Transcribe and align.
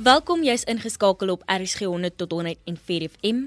Welkom, 0.00 0.40
jy's 0.40 0.62
ingeskakel 0.64 1.28
op 1.28 1.42
RSG 1.44 1.84
100 1.84 2.14
tot 2.16 2.30
104 2.32 3.02
FM. 3.10 3.42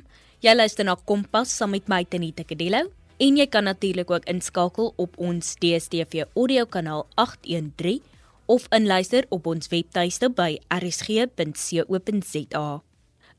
Jy 0.46 0.54
luister 0.54 0.86
na 0.86 0.94
Kompas 1.10 1.50
saam 1.58 1.72
met 1.74 1.88
my 1.90 2.04
Tanita 2.06 2.46
Kadello 2.46 2.92
en 3.18 3.40
jy 3.42 3.48
kan 3.50 3.66
natuurlik 3.66 4.14
ook 4.14 4.28
inskakel 4.30 4.94
op 5.02 5.18
ons 5.18 5.56
DStv 5.58 6.28
audio 6.38 6.68
kanaal 6.70 7.08
813 7.18 8.06
of 8.46 8.70
inluister 8.70 9.26
op 9.34 9.50
ons 9.50 9.72
webtuiste 9.74 10.30
by 10.30 10.62
rsg.co.za. 10.70 12.68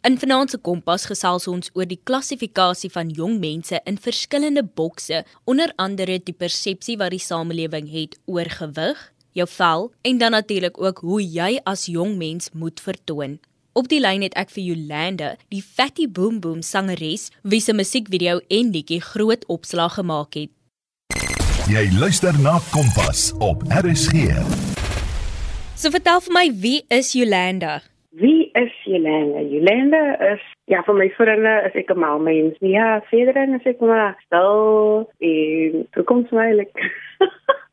In 0.05 0.19
Vanaand 0.19 0.51
se 0.51 0.59
Kompas 0.59 1.07
gesels 1.07 1.47
ons 1.47 1.71
oor 1.79 1.87
die 1.87 2.03
klassifikasie 2.03 2.91
van 2.93 3.15
jong 3.15 3.39
mense 3.39 3.79
in 3.87 3.95
verskillende 3.95 4.67
bokse, 4.67 5.23
onder 5.47 5.71
andere 5.79 6.19
die 6.19 6.35
persepsie 6.35 6.99
wat 6.99 7.15
die 7.15 7.23
samelewing 7.23 7.87
het 7.95 8.19
oor 8.27 8.51
gewig, 8.59 9.14
jou 9.35 9.47
vel 9.51 9.91
en 10.03 10.19
dan 10.19 10.35
natuurlik 10.35 10.79
ook 10.81 11.03
hoe 11.03 11.21
jy 11.23 11.59
as 11.65 11.87
jong 11.91 12.17
mens 12.17 12.51
moet 12.55 12.81
vertoon. 12.81 13.39
Op 13.75 13.89
die 13.91 13.99
lyn 13.99 14.23
het 14.23 14.37
ek 14.39 14.53
vir 14.55 14.63
Jolande, 14.71 15.33
die 15.51 15.63
Fatty 15.63 16.07
Boom 16.07 16.39
Boom 16.41 16.63
sangeres, 16.63 17.31
wie 17.43 17.59
se 17.61 17.75
musiekvideo 17.75 18.39
en 18.49 18.71
liedjie 18.71 19.01
groot 19.03 19.43
opslag 19.51 19.99
gemaak 19.99 20.39
het. 20.39 20.53
Jy 21.67 21.89
luister 21.99 22.37
na 22.45 22.61
Kompas 22.71 23.33
op 23.43 23.67
RSG. 23.83 24.31
So 25.75 25.91
vertel 25.91 26.23
vir 26.29 26.39
my, 26.39 26.47
wie 26.63 26.85
is 26.95 27.15
Jolande? 27.19 27.81
Wie 28.15 28.51
is 28.55 28.71
Jolanda? 28.87 29.43
Jolanda 29.43 30.03
is 30.33 30.43
ja 30.71 30.85
vir 30.87 30.95
my 30.95 31.09
vriende 31.17 31.55
is 31.67 31.75
ek 31.75 31.91
'n 31.91 31.99
mal 31.99 32.19
mens. 32.19 32.55
Ja, 32.61 33.03
verder 33.11 33.35
dan 33.35 33.59
is 33.59 33.67
ek 33.67 33.81
maar 33.81 34.15
stil 34.27 35.11
en 35.19 35.87
toekomswylik. 35.91 36.71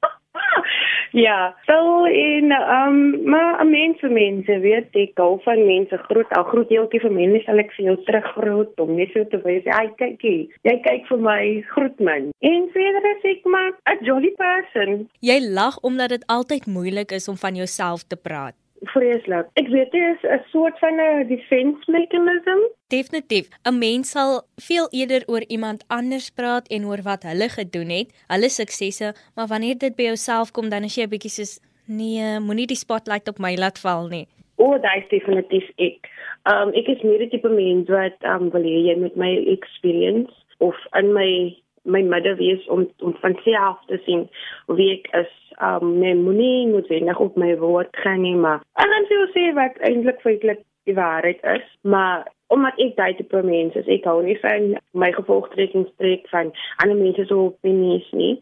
ja, 1.25 1.55
so 1.67 2.05
in 2.05 2.52
um 2.52 2.97
maar 3.30 3.61
'n 3.63 3.69
mens 3.69 3.99
vir 3.99 4.11
mense, 4.11 4.59
weet 4.59 4.95
ek, 4.95 5.13
hou 5.16 5.39
van 5.43 5.66
mense 5.66 5.97
groot, 6.08 6.30
al 6.38 6.43
groot 6.43 6.69
jeeltjie 6.69 7.02
vir 7.02 7.11
mense 7.11 7.43
sal 7.45 7.59
ek 7.59 7.73
vir 7.77 7.85
jou 7.85 7.97
teruggroot 8.05 8.80
om 8.80 8.95
net 8.95 9.11
so 9.13 9.23
te 9.25 9.41
wys, 9.43 9.66
ai 9.66 9.89
kykie, 10.02 10.49
jy 10.63 10.75
kyk 10.88 11.08
vir 11.08 11.19
my 11.19 11.43
groot 11.73 11.99
man. 11.99 12.31
En 12.39 12.69
verder 12.73 13.05
is 13.16 13.30
ek 13.35 13.45
maar 13.45 13.71
'n 13.85 14.05
jolly 14.05 14.33
person. 14.38 15.09
Jy 15.19 15.39
lag 15.53 15.80
omdat 15.81 16.09
dit 16.09 16.23
altyd 16.27 16.65
moeilik 16.65 17.11
is 17.11 17.27
om 17.27 17.38
van 17.38 17.55
jouself 17.55 18.03
te 18.03 18.15
praat 18.15 18.55
vreeslik. 18.81 19.47
Ek 19.53 19.67
weet 19.67 19.91
dit 19.91 20.01
is 20.01 20.23
'n 20.23 20.43
soort 20.51 20.79
van 20.79 20.99
'n 20.99 21.27
defense 21.27 21.91
mechanism. 21.91 22.59
Definitief. 22.87 23.49
'n 23.63 23.77
Mens 23.77 24.09
sal 24.09 24.41
veel 24.55 24.87
eerder 24.89 25.23
oor 25.27 25.43
iemand 25.47 25.83
anders 25.87 26.29
praat 26.29 26.67
en 26.67 26.85
oor 26.85 27.02
wat 27.03 27.23
hulle 27.23 27.49
gedoen 27.49 27.89
het, 27.89 28.09
hulle 28.27 28.49
suksesse, 28.49 29.13
maar 29.35 29.47
wanneer 29.47 29.77
dit 29.77 29.95
by 29.95 30.03
jouself 30.03 30.52
kom, 30.52 30.69
dan 30.69 30.83
is 30.83 30.95
jy 30.95 31.03
'n 31.03 31.09
bietjie 31.09 31.29
soos 31.29 31.59
nee, 31.85 32.39
moenie 32.39 32.67
die 32.67 32.75
spotlight 32.75 33.27
op 33.27 33.37
my 33.37 33.55
laat 33.55 33.79
val 33.79 34.07
nie. 34.07 34.27
O, 34.55 34.63
oh, 34.63 34.81
daai 34.81 35.02
is 35.02 35.09
definitief 35.09 35.69
ek. 35.75 36.09
Um 36.52 36.69
ek 36.73 36.87
is 36.87 37.02
meer 37.02 37.19
die 37.19 37.29
tipe 37.29 37.49
mens 37.49 37.89
wat 37.89 38.17
um 38.25 38.49
wil 38.49 38.63
hê 38.63 38.77
jy 38.87 38.95
met 38.97 39.15
my 39.15 39.31
experience 39.47 40.31
of 40.57 40.75
in 40.93 41.13
my 41.13 41.55
my 41.83 42.01
moeder 42.01 42.35
wees 42.35 42.67
om 42.67 42.87
om 42.99 43.15
van 43.21 43.37
self 43.43 43.79
te 43.87 43.99
sien 44.05 44.27
wie 44.67 44.91
ek 44.99 45.07
is. 45.23 45.31
Um 45.61 45.97
nee 45.99 46.15
moenie 46.15 46.67
moet 46.67 46.87
wenig 46.87 47.19
op 47.19 47.35
my 47.37 47.55
woord 47.57 47.97
gaan 48.03 48.21
nie 48.21 48.35
maar 48.35 48.61
en 48.81 48.89
dan 48.89 49.07
sê 49.33 49.53
wat 49.53 49.81
eintlik 49.87 50.21
feitelik 50.21 50.63
die 50.89 50.95
waarheid 50.95 51.43
is 51.43 51.65
maar 51.81 52.25
omdat 52.53 52.80
ek 52.83 52.97
daai 52.99 53.13
tipe 53.17 53.41
mens 53.47 53.75
is, 53.80 53.88
ek 53.91 54.07
hou 54.09 54.19
nie 54.25 54.38
van 54.44 54.73
my 54.97 55.11
gevolgtrekkingspreek 55.16 56.27
van 56.33 56.52
ander 56.83 56.97
mense 56.99 57.25
se 57.27 57.35
opinies 57.35 58.08
nie. 58.17 58.33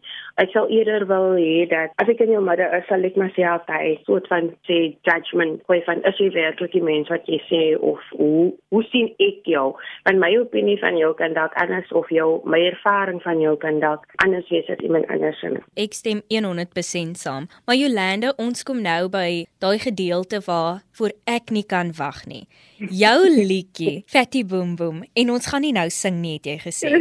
Ek 0.42 0.52
sal 0.54 0.70
eerder 0.72 1.06
wil 1.10 1.36
hê 1.38 1.66
dat 1.70 1.94
as 2.02 2.10
ek 2.10 2.22
in 2.24 2.32
jou 2.34 2.42
moeder 2.44 2.72
is, 2.78 2.86
sal 2.90 3.04
ek 3.06 3.18
myself 3.20 3.66
daai 3.68 4.00
soort 4.06 4.26
van 4.32 4.50
sê 4.68 4.80
judgment 5.06 5.62
kwy 5.68 5.80
van 5.86 6.02
is 6.10 6.18
jy 6.22 6.30
werklik 6.34 6.74
die 6.74 6.84
mens 6.84 7.10
wat 7.12 7.28
jy 7.30 7.40
sê 7.48 7.62
of 7.78 8.02
hoe 8.16 8.50
hoe 8.74 8.82
sien 8.90 9.10
ek 9.22 9.46
jou? 9.50 9.68
Want 10.08 10.22
my 10.22 10.32
opinie 10.40 10.78
van 10.82 10.98
jou 10.98 11.12
kan 11.18 11.34
dalk 11.36 11.54
anders 11.62 11.90
of 11.96 12.10
jou 12.14 12.40
my 12.48 12.60
ervaring 12.70 13.20
van 13.24 13.42
jou 13.42 13.56
kan 13.62 13.80
dalk 13.82 14.06
anders 14.24 14.48
wees 14.50 14.68
as 14.72 14.82
iemand 14.86 15.08
anders. 15.10 15.42
Ek 15.78 15.94
stem 15.96 16.22
100% 16.30 17.20
saam. 17.20 17.48
Maar 17.66 17.78
Jolande, 17.78 18.34
ons 18.38 18.64
kom 18.66 18.82
nou 18.82 19.08
by 19.12 19.44
daai 19.62 19.78
gedeelte 19.82 20.42
waar 20.46 20.82
voor 20.98 21.14
ek 21.30 21.54
nie 21.54 21.66
kan 21.66 21.94
wag 21.98 22.24
nie. 22.26 22.46
Jou 22.88 23.28
liedjie 23.28 24.04
Fatty 24.08 24.40
Boom 24.48 24.72
Boom 24.76 25.02
en 25.12 25.30
ons 25.34 25.46
gaan 25.52 25.60
nie 25.60 25.74
nou 25.76 25.84
sing 25.92 26.16
nie 26.22 26.38
het 26.38 26.46
jy 26.48 26.54
gesê. 26.62 26.92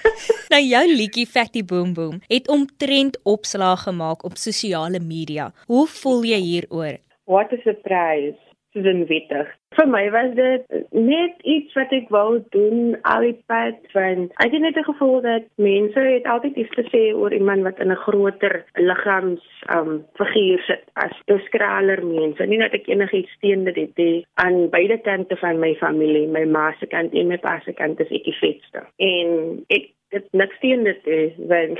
nou 0.52 0.60
jou 0.64 0.84
liedjie 0.88 1.26
Fatty 1.28 1.60
Boom 1.60 1.92
Boom 1.92 2.22
het 2.30 2.48
omtrent 2.48 3.18
opslag 3.28 3.84
gemaak 3.84 4.24
op 4.24 4.40
sosiale 4.40 5.00
media. 5.00 5.50
Hoe 5.68 5.84
voel 5.98 6.24
jy 6.30 6.40
hieroor? 6.40 6.96
What 7.28 7.52
a 7.52 7.60
surprise 7.66 8.38
soos 8.72 9.08
wettig. 9.10 9.52
Vir 9.76 9.88
my 9.92 10.06
was 10.10 10.30
dit 10.36 10.76
net 10.96 11.42
iets 11.44 11.74
wat 11.76 11.90
ek 11.92 12.06
wou 12.14 12.38
doen 12.54 12.94
al 13.10 13.26
die 13.26 13.36
pad 13.50 13.76
van 13.92 14.28
ek 14.40 14.54
het 14.54 14.62
net 14.64 14.78
gevoel 14.86 15.18
dat 15.26 15.50
mense 15.60 16.00
het 16.00 16.28
altyd 16.32 16.56
iets 16.62 16.72
te 16.78 16.84
sê 16.88 17.02
oor 17.12 17.34
iemand 17.36 17.66
wat 17.66 17.82
in 17.84 17.92
'n 17.92 18.04
groter 18.06 18.54
liggaams 18.80 19.44
um 19.76 19.90
figuur 20.20 20.62
sit 20.68 20.84
as 20.94 21.12
'n 21.28 21.44
skraler 21.48 22.00
mens. 22.06 22.38
Nie 22.38 22.58
dat 22.58 22.72
ek 22.72 22.88
enigiets 22.88 23.36
teen 23.40 23.64
dit 23.64 23.76
het 23.76 23.96
nie. 23.96 24.26
Aan 24.34 24.70
beide 24.70 24.98
kante 24.98 25.36
van 25.36 25.60
my 25.60 25.74
familie, 25.74 26.26
my 26.26 26.44
ma 26.44 26.72
se 26.78 26.86
kant 26.86 27.12
en 27.12 27.26
my 27.26 27.36
pa 27.36 27.60
se 27.64 27.72
kant 27.72 28.00
is 28.00 28.10
ek 28.10 28.24
die 28.24 28.38
vetste. 28.40 28.80
En 28.96 29.64
ek 29.68 29.90
dit 30.08 30.26
niks 30.32 30.58
teen 30.58 30.84
dit 30.84 31.06
is 31.06 31.32
want 31.52 31.78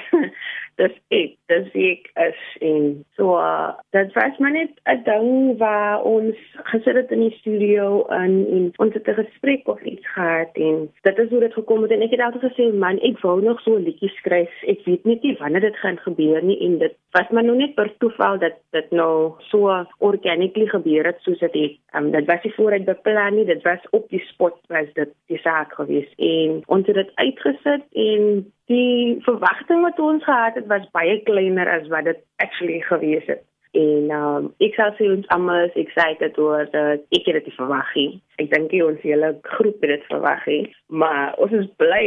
dis 0.77 0.97
ek 1.09 1.37
dis 1.53 1.69
ek 1.91 2.11
as 2.27 2.41
in 2.61 3.05
so 3.17 3.37
uh, 3.41 3.73
dit 3.97 4.13
was 4.19 4.39
maar 4.39 4.53
net 4.53 4.73
'n 4.85 5.03
ding 5.05 5.59
waar 5.59 6.03
ons 6.03 6.37
gesit 6.73 6.97
het 6.97 7.11
in 7.11 7.25
die 7.29 7.37
studio 7.39 8.07
en, 8.07 8.35
en 8.57 8.73
ons 8.77 8.95
het 8.95 9.09
'n 9.09 9.21
gesprek 9.23 9.69
of 9.69 9.81
iets 9.83 10.09
gehad 10.13 10.53
en 10.55 10.91
dit 11.03 11.19
is 11.19 11.31
hoe 11.31 11.41
dit 11.41 11.53
gekom 11.53 11.83
het 11.83 11.91
en 11.91 12.03
ek 12.03 12.11
het 12.11 12.21
altyd 12.21 12.47
gesê 12.51 12.73
man 12.75 12.99
ek 12.99 13.21
wou 13.21 13.41
nog 13.43 13.61
so 13.61 13.79
'n 13.79 13.87
liedjie 13.89 14.13
skryf. 14.19 14.53
Ek 14.67 14.85
weet 14.85 15.05
net 15.05 15.23
nie 15.23 15.37
wanneer 15.39 15.61
dit 15.61 15.77
gaan 15.77 15.99
gebeur 15.99 16.43
nie 16.43 16.59
en 16.61 16.79
dit 16.79 16.95
was 17.17 17.31
maar 17.31 17.45
nog 17.45 17.57
net 17.57 17.75
per 17.75 17.91
toeval 17.99 18.39
dat 18.39 18.59
dit 18.77 18.91
nou 18.91 19.33
so 19.51 19.73
organically 19.99 20.67
gebeur 20.73 21.09
het 21.11 21.23
soos 21.25 21.39
dit 21.45 21.55
het 21.55 21.79
um, 21.97 22.11
dit 22.15 22.29
was 22.31 22.43
nie 22.43 22.55
vooruit 22.59 22.85
beplan 22.85 23.35
nie 23.39 23.47
dit 23.49 23.63
was 23.63 23.89
op 23.91 24.09
die 24.13 24.23
spot 24.31 24.59
was 24.73 24.93
dit 24.99 25.15
die 25.33 25.41
saak 25.45 25.73
gewees 25.79 26.13
en 26.17 26.61
ons 26.67 26.87
het 26.87 27.01
dit 27.01 27.13
uitgesit 27.15 27.89
en 28.07 28.45
die 28.71 29.17
verwagting 29.27 29.83
wat 29.87 29.99
ons 30.03 30.25
gehad 30.25 30.55
het 30.59 30.67
was 30.71 30.89
baie 30.97 31.21
kleiner 31.29 31.71
as 31.71 31.89
wat 31.93 32.05
dit 32.05 32.19
actually 32.43 32.81
gewees 32.81 33.27
het. 33.31 33.45
En 33.77 34.11
um 34.17 34.47
ek 34.65 34.77
sal 34.79 34.95
sê 34.97 35.09
ons 35.13 35.27
almal 35.35 35.67
is 35.67 35.81
excited 35.83 36.39
oor 36.41 36.69
dat 36.73 37.03
ek 37.17 37.29
het 37.29 37.41
dit 37.41 37.57
verwag 37.59 37.91
nie. 37.99 38.21
Ek 38.41 38.51
dink 38.53 38.73
jy 38.73 38.83
ons 38.85 39.03
hele 39.05 39.33
groep 39.57 39.85
het 39.85 39.93
dit 39.95 40.07
verwag 40.11 40.45
nie, 40.51 40.63
maar 41.03 41.35
ons 41.43 41.53
is 41.57 41.69
bly 41.81 42.07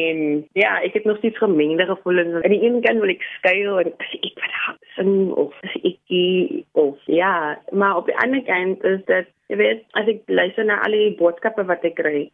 en 0.00 0.22
ja, 0.58 0.76
ek 0.84 0.96
het 0.98 1.08
nog 1.08 1.20
steeds 1.20 1.40
gemengde 1.40 1.86
gevoelens. 1.88 2.40
Aan 2.40 2.54
die 2.54 2.62
een 2.64 2.80
kant 2.84 3.02
wil 3.04 3.12
ek 3.12 3.26
skuil 3.36 3.82
en 3.84 3.92
ek 4.20 4.44
wat 4.44 4.86
sing 4.96 5.14
of 5.40 5.56
ek 5.80 6.16
of 6.80 6.96
ja, 7.06 7.34
maar 7.72 8.00
op 8.00 8.08
die 8.08 8.18
ander 8.24 8.42
kant 8.48 8.84
is 8.84 9.04
dit 9.08 9.28
jy 9.50 9.58
weet, 9.58 9.82
as 9.98 10.08
ek 10.10 10.22
luister 10.30 10.66
na 10.66 10.78
al 10.84 10.94
die 10.94 11.16
boodskappe 11.18 11.64
wat 11.66 11.84
ek 11.86 11.96
kry, 11.98 12.28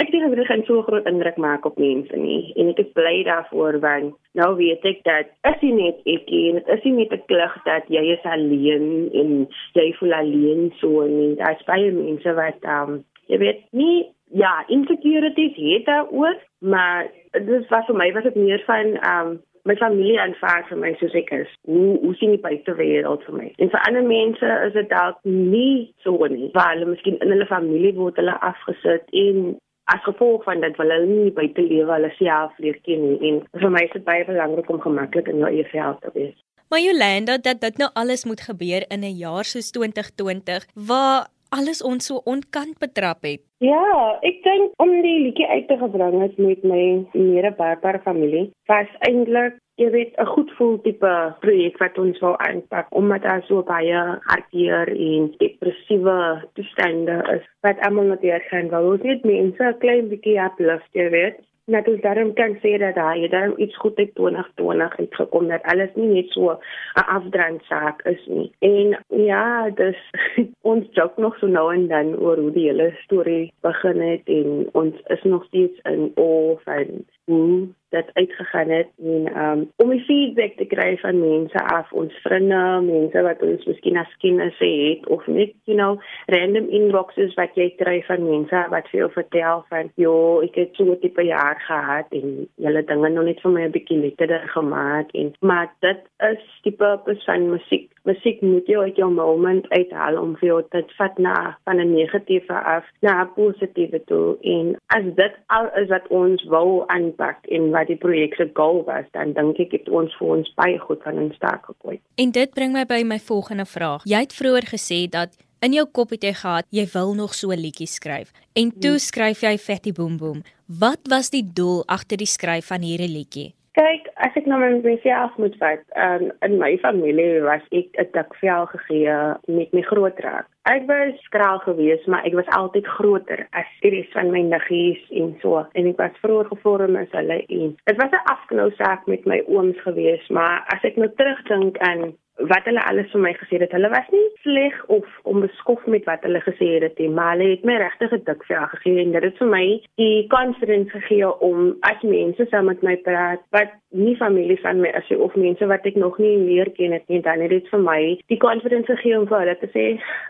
ek 0.00 0.10
dink 0.12 0.34
dit 0.34 0.46
gaan 0.48 0.64
so 0.68 0.82
groot 0.86 1.06
indruk 1.10 1.36
maak 1.36 1.66
op 1.68 1.78
mense 1.80 2.16
nie 2.16 2.52
en 2.56 2.72
ek 2.72 2.82
is 2.84 2.92
bly 2.96 3.16
daarvoor 3.28 3.80
want 3.84 4.14
nou 4.38 4.50
weet 4.60 4.84
ek 4.92 5.02
dat 5.08 5.32
is 5.52 5.60
nie 5.64 5.74
net 5.78 6.00
ek 6.14 6.30
en 6.40 6.60
dit 6.60 6.72
is 6.76 6.86
nie 6.86 6.94
net 7.00 7.12
'n 7.16 7.26
klug 7.32 7.54
dat 7.68 7.84
jy 7.96 8.04
is 8.16 8.24
alleen 8.34 9.10
en 9.22 9.30
jy 9.78 9.88
voel 9.98 10.16
alleen 10.22 10.72
so 10.80 11.02
en 11.04 11.36
daar's 11.42 11.66
baie 11.68 11.92
mense 11.92 12.34
wat 12.40 12.70
um 12.78 13.04
jy 13.28 13.38
weet 13.44 13.62
nie 13.72 14.08
ja 14.42 14.64
insecurities 14.68 15.56
het 15.56 15.86
daar 15.86 16.08
ook 16.10 16.40
maar 16.60 17.08
dit 17.32 17.68
was 17.68 17.86
vir 17.86 17.96
my 17.96 18.12
was 18.12 18.28
dit 18.28 18.36
meer 18.36 18.62
van 18.66 18.96
um 19.14 19.38
my 19.68 19.76
familie 19.76 20.20
aanvaar 20.20 20.66
vir 20.68 20.78
my 20.82 20.92
soos 21.00 21.14
ek 21.18 21.32
is. 21.36 21.50
Hoe 21.68 21.98
hoe 22.02 22.14
sien 22.18 22.34
die 22.34 22.42
buitewêreld 22.44 23.24
vir 23.28 23.36
my? 23.36 23.48
En 23.58 23.72
vir 23.72 23.82
ander 23.88 24.06
mense 24.06 24.52
is 24.66 24.76
dit 24.76 24.88
dalk 24.92 25.18
nie 25.24 25.90
so 26.04 26.30
nie. 26.32 26.50
Want 26.54 26.74
hulle 26.74 26.92
miskien 26.92 27.18
in 27.20 27.34
hulle 27.34 27.48
familie 27.50 27.94
word 27.98 28.20
hulle 28.20 28.36
afgesit 28.52 29.10
en 29.24 29.56
as 29.94 30.04
gevolg 30.06 30.44
van 30.46 30.62
dit 30.62 30.76
wil 30.78 30.94
hulle 30.94 31.10
nie 31.10 31.32
buite 31.34 31.62
lewe 31.66 31.96
hulle 31.96 32.12
self 32.18 32.54
leer 32.62 32.78
ken 32.86 33.02
nie. 33.08 33.18
En 33.30 33.42
vir 33.64 33.74
my 33.74 33.82
is 33.88 33.96
dit 33.96 34.06
baie 34.06 34.24
belangrik 34.28 34.70
om 34.70 34.80
gemaklik 34.84 35.28
in 35.32 35.42
jou 35.42 35.50
eie 35.50 35.66
vel 35.72 35.98
te 36.04 36.14
wees. 36.14 36.38
Maar 36.70 36.84
Jolanda, 36.84 37.38
dat 37.38 37.60
dit 37.60 37.78
nou 37.82 37.90
alles 37.98 38.24
moet 38.24 38.40
gebeur 38.40 38.84
in 38.94 39.02
'n 39.02 39.16
jaar 39.18 39.44
soos 39.44 39.70
2020 39.70 40.66
waar 40.74 41.26
alles 41.50 41.82
ons 41.82 42.06
so 42.06 42.22
onkant 42.24 42.78
betrap 42.78 43.26
het. 43.26 43.42
Ja, 43.58 44.18
ek 44.22 44.42
dink 44.46 44.72
om 44.82 44.92
die 45.02 45.18
liedjie 45.26 45.48
uit 45.48 45.66
te 45.68 45.76
gebring 45.76 46.20
het 46.22 46.38
met 46.38 46.62
my 46.64 46.84
mede 47.12 47.50
Barbara 47.58 48.00
familie, 48.06 48.50
was 48.70 48.88
eintlik 49.08 49.58
jy 49.80 49.88
weet 49.90 50.14
'n 50.20 50.32
goed 50.34 50.50
voel 50.56 50.76
tipe 50.84 51.12
projek 51.40 51.78
wat 51.80 51.98
ons 51.98 52.18
wou 52.20 52.34
aanpak 52.48 52.86
omdat 52.90 53.22
daar 53.22 53.42
so 53.48 53.62
baie 53.62 54.00
hartseer 54.30 54.88
en 55.08 55.30
depressiewe 55.38 56.18
toestande 56.54 57.16
is 57.36 57.44
wat 57.64 57.80
almal 57.86 58.10
net 58.12 58.20
hier 58.26 58.44
gaan 58.50 58.68
wou 58.74 58.82
ons 58.92 59.02
net 59.02 59.24
mense 59.24 59.62
'n 59.64 59.78
klein 59.84 60.10
bietjie 60.12 60.36
uplift 60.48 60.90
jy 60.92 61.08
weet 61.16 61.38
dat 61.70 61.88
ons 61.88 62.00
daarom 62.00 62.32
kan 62.32 62.56
sê 62.62 62.76
dat 62.82 62.98
hy 62.98 63.28
daarom 63.28 63.58
iets 63.58 63.76
goed 63.76 63.96
het 63.96 64.14
2020 64.14 64.98
uitgekom 64.98 65.48
dat 65.48 65.62
alles 65.72 65.94
nie 65.94 66.08
net 66.08 66.28
so 66.34 66.50
'n 66.50 67.06
afdrand 67.16 67.62
saak 67.62 68.02
is 68.06 68.26
nie. 68.26 68.52
En 68.58 68.98
ja, 69.08 69.70
dis 69.70 70.00
ons 70.72 70.86
jok 70.92 71.16
nog 71.16 71.38
so 71.38 71.46
nou 71.46 71.74
en 71.74 71.88
dan 71.88 72.16
oor 72.18 72.36
hoe 72.36 72.52
die 72.52 72.68
hele 72.68 72.92
storie 73.02 73.52
begin 73.60 74.00
het 74.00 74.22
en 74.24 74.68
ons 74.72 74.94
is 75.06 75.22
nog 75.22 75.44
steeds 75.44 75.78
in 75.82 76.12
awe 76.16 76.56
van 76.64 76.86
hoe 77.24 77.68
dat 77.90 78.10
uitgegaan 78.14 78.70
het 78.70 78.88
en 79.02 79.28
um, 79.42 79.70
om 79.76 79.90
die 79.90 80.04
feedback 80.04 80.56
te 80.56 80.66
kry 80.70 80.96
van 81.02 81.20
mense 81.20 81.64
af 81.74 81.92
ons 81.92 82.14
vriende, 82.24 82.62
mense 82.86 83.22
wat 83.22 83.42
ons 83.42 83.64
miskien 83.70 83.98
as 84.00 84.16
kinders 84.24 84.58
het 84.58 85.06
of 85.08 85.26
net 85.26 85.54
you 85.64 85.76
know 85.78 86.00
random 86.26 86.68
inboxes 86.68 87.34
wat 87.40 87.54
jy 87.54 87.70
kry 87.82 87.98
van 88.08 88.26
mense 88.26 88.64
wat 88.74 88.88
vir 88.90 89.00
jou 89.00 89.10
vertel 89.16 89.64
van 89.68 89.92
jo, 90.00 90.14
ek 90.46 90.54
het 90.54 90.74
so 90.74 90.84
'n 90.84 91.00
tipe 91.00 91.22
jaar 91.22 91.60
gehad 91.66 92.06
en 92.10 92.46
julle 92.56 92.84
dinge 92.84 93.08
nog 93.08 93.24
net 93.24 93.40
vir 93.40 93.50
my 93.50 93.62
'n 93.64 93.76
bietjie 93.76 94.00
lekkerder 94.00 94.48
gemaak 94.56 95.10
en 95.14 95.32
maar 95.40 95.72
dit 95.80 96.00
is 96.18 96.74
purpose 96.80 97.24
van 97.24 97.50
musiek. 97.50 97.90
Musiek 98.08 98.40
moet 98.40 98.66
jou 98.66 98.82
uit 98.82 98.96
jou 98.96 99.10
moment 99.12 99.68
uithaal 99.68 100.18
om 100.18 100.36
vir 100.40 100.48
jou 100.48 100.62
te 100.70 100.84
vat 100.98 101.18
na 101.18 101.58
van 101.64 101.80
'n 101.80 101.94
negatiewe 101.94 102.56
af 102.76 102.84
na 103.00 103.22
'n 103.22 103.32
positiewe 103.34 104.00
toe 104.06 104.38
en 104.42 104.76
as 104.86 105.04
dit 105.14 105.34
al 105.46 105.66
is 105.82 105.88
wat 105.88 106.06
ons 106.08 106.44
wou 106.44 106.84
aanpak 106.86 107.46
en 107.48 107.70
wat 107.70 107.86
die 107.86 107.96
projek 107.96 108.34
se 108.34 108.48
doel 108.52 108.84
was, 108.84 109.04
dan 109.12 109.32
dink 109.32 109.58
ek 109.58 109.72
het 109.72 109.88
ons 109.88 110.14
vir 110.18 110.28
ons 110.28 110.54
baie 110.56 110.78
goed 110.78 111.02
van 111.02 111.18
in 111.18 111.32
staat 111.34 111.62
gekooi. 111.64 112.00
En 112.16 112.30
dit 112.30 112.50
bring 112.54 112.72
my 112.72 112.84
by 112.86 113.02
my 113.04 113.18
volgende 113.18 113.66
vraag. 113.66 114.04
Jy 114.04 114.20
het 114.20 114.34
vroeër 114.34 114.66
gesê 114.74 115.08
dat 115.10 115.36
in 115.60 115.72
jou 115.72 115.86
kop 115.92 116.10
het 116.10 116.24
jy 116.24 116.32
gehad 116.32 116.66
jy 116.70 116.86
wil 116.94 117.14
nog 117.14 117.34
so 117.34 117.50
'n 117.50 117.60
liedjie 117.60 117.86
skryf. 117.86 118.32
En 118.54 118.70
toe 118.70 118.96
hmm. 118.96 119.06
skryf 119.08 119.40
jy 119.40 119.58
Fatty 119.58 119.92
Boom 119.92 120.16
Boom. 120.16 120.42
Wat 120.66 121.00
was 121.08 121.30
die 121.30 121.44
doel 121.54 121.82
agter 121.86 122.16
die 122.16 122.26
skryf 122.26 122.66
van 122.66 122.82
hierdie 122.82 123.08
liedjie? 123.08 123.54
Kyk, 123.78 124.08
as 124.18 124.34
ek 124.34 124.48
nou 124.50 124.56
my 124.58 124.70
myself 124.82 125.36
moet 125.38 125.54
vat, 125.60 125.82
um, 125.94 126.24
in 126.42 126.56
my 126.58 126.72
familie 126.82 127.38
was 127.44 127.62
ek 127.70 127.94
'n 128.02 128.08
tikvel 128.16 128.66
gegee 128.72 129.18
met 129.46 129.70
my 129.72 129.82
groot 129.86 130.18
raak. 130.26 130.48
Ek 130.66 130.88
was 130.88 131.14
skraal 131.22 131.62
geweest, 131.62 132.06
maar 132.06 132.26
ek 132.26 132.34
was 132.34 132.50
altyd 132.58 132.86
groter 132.86 133.46
as 133.52 133.70
die 133.82 133.92
res 133.94 134.10
van 134.12 134.32
my 134.34 134.42
niggies 134.42 135.02
en 135.10 135.36
so. 135.42 135.62
En 135.78 135.86
ek 135.86 136.02
was 136.02 136.18
vroeër 136.22 136.50
gevorm 136.50 136.96
as 136.96 137.14
hulle 137.14 137.38
en 137.46 137.76
dit 137.84 137.96
was 138.02 138.10
'n 138.10 138.26
afknou 138.34 138.70
saak 138.74 139.06
met 139.06 139.24
my 139.24 139.38
ooms 139.46 139.78
geweest, 139.86 140.30
maar 140.30 140.66
as 140.74 140.82
ek 140.82 140.96
nou 140.96 141.08
terugdink 141.14 141.78
aan 141.78 142.16
wat 142.48 142.64
hulle 142.64 142.82
alles 142.88 143.10
vir 143.12 143.20
my 143.20 143.32
gesê 143.36 143.60
het. 143.60 143.72
Hulle 143.76 143.90
was 143.92 144.08
nie 144.14 144.26
sleg 144.44 144.76
of 144.86 145.06
onbeskof 145.28 145.86
met 145.86 146.04
wat 146.08 146.24
hulle 146.26 146.40
gesê 146.44 146.70
het 146.80 146.98
nie, 146.98 147.08
maar 147.08 147.36
hulle 147.36 147.50
het 147.54 147.64
my 147.64 147.76
regtig 147.82 148.12
'n 148.12 148.24
dik 148.24 148.44
vel 148.48 148.66
gegee 148.74 149.02
en 149.04 149.12
dit 149.12 149.22
het 149.22 149.38
vir 149.38 149.50
my 149.56 149.66
die 149.96 150.26
confidence 150.28 150.90
gegee 150.90 151.28
om 151.40 151.76
as 151.80 152.02
mense 152.02 152.46
saam 152.50 152.64
met 152.64 152.82
my 152.82 152.96
praat 152.96 153.42
wat 153.50 153.72
nie 153.90 154.16
familie 154.16 154.58
van 154.62 154.80
my 154.80 154.92
is 154.94 155.10
of 155.16 155.34
mense 155.34 155.66
wat 155.66 155.86
ek 155.86 155.98
nog 155.98 156.18
nie 156.18 156.36
leer 156.38 156.70
ken 156.76 156.92
het 156.92 157.06
nie, 157.08 157.20
dan 157.20 157.42
het 157.42 157.50
dit 157.50 157.68
vir 157.72 157.82
my 157.82 158.00
die 158.32 158.38
confidence 158.38 158.86
gegee 158.94 159.18
om 159.18 159.26
vir 159.26 159.40
hulle 159.42 159.56
te 159.58 159.70
sê, 159.74 159.86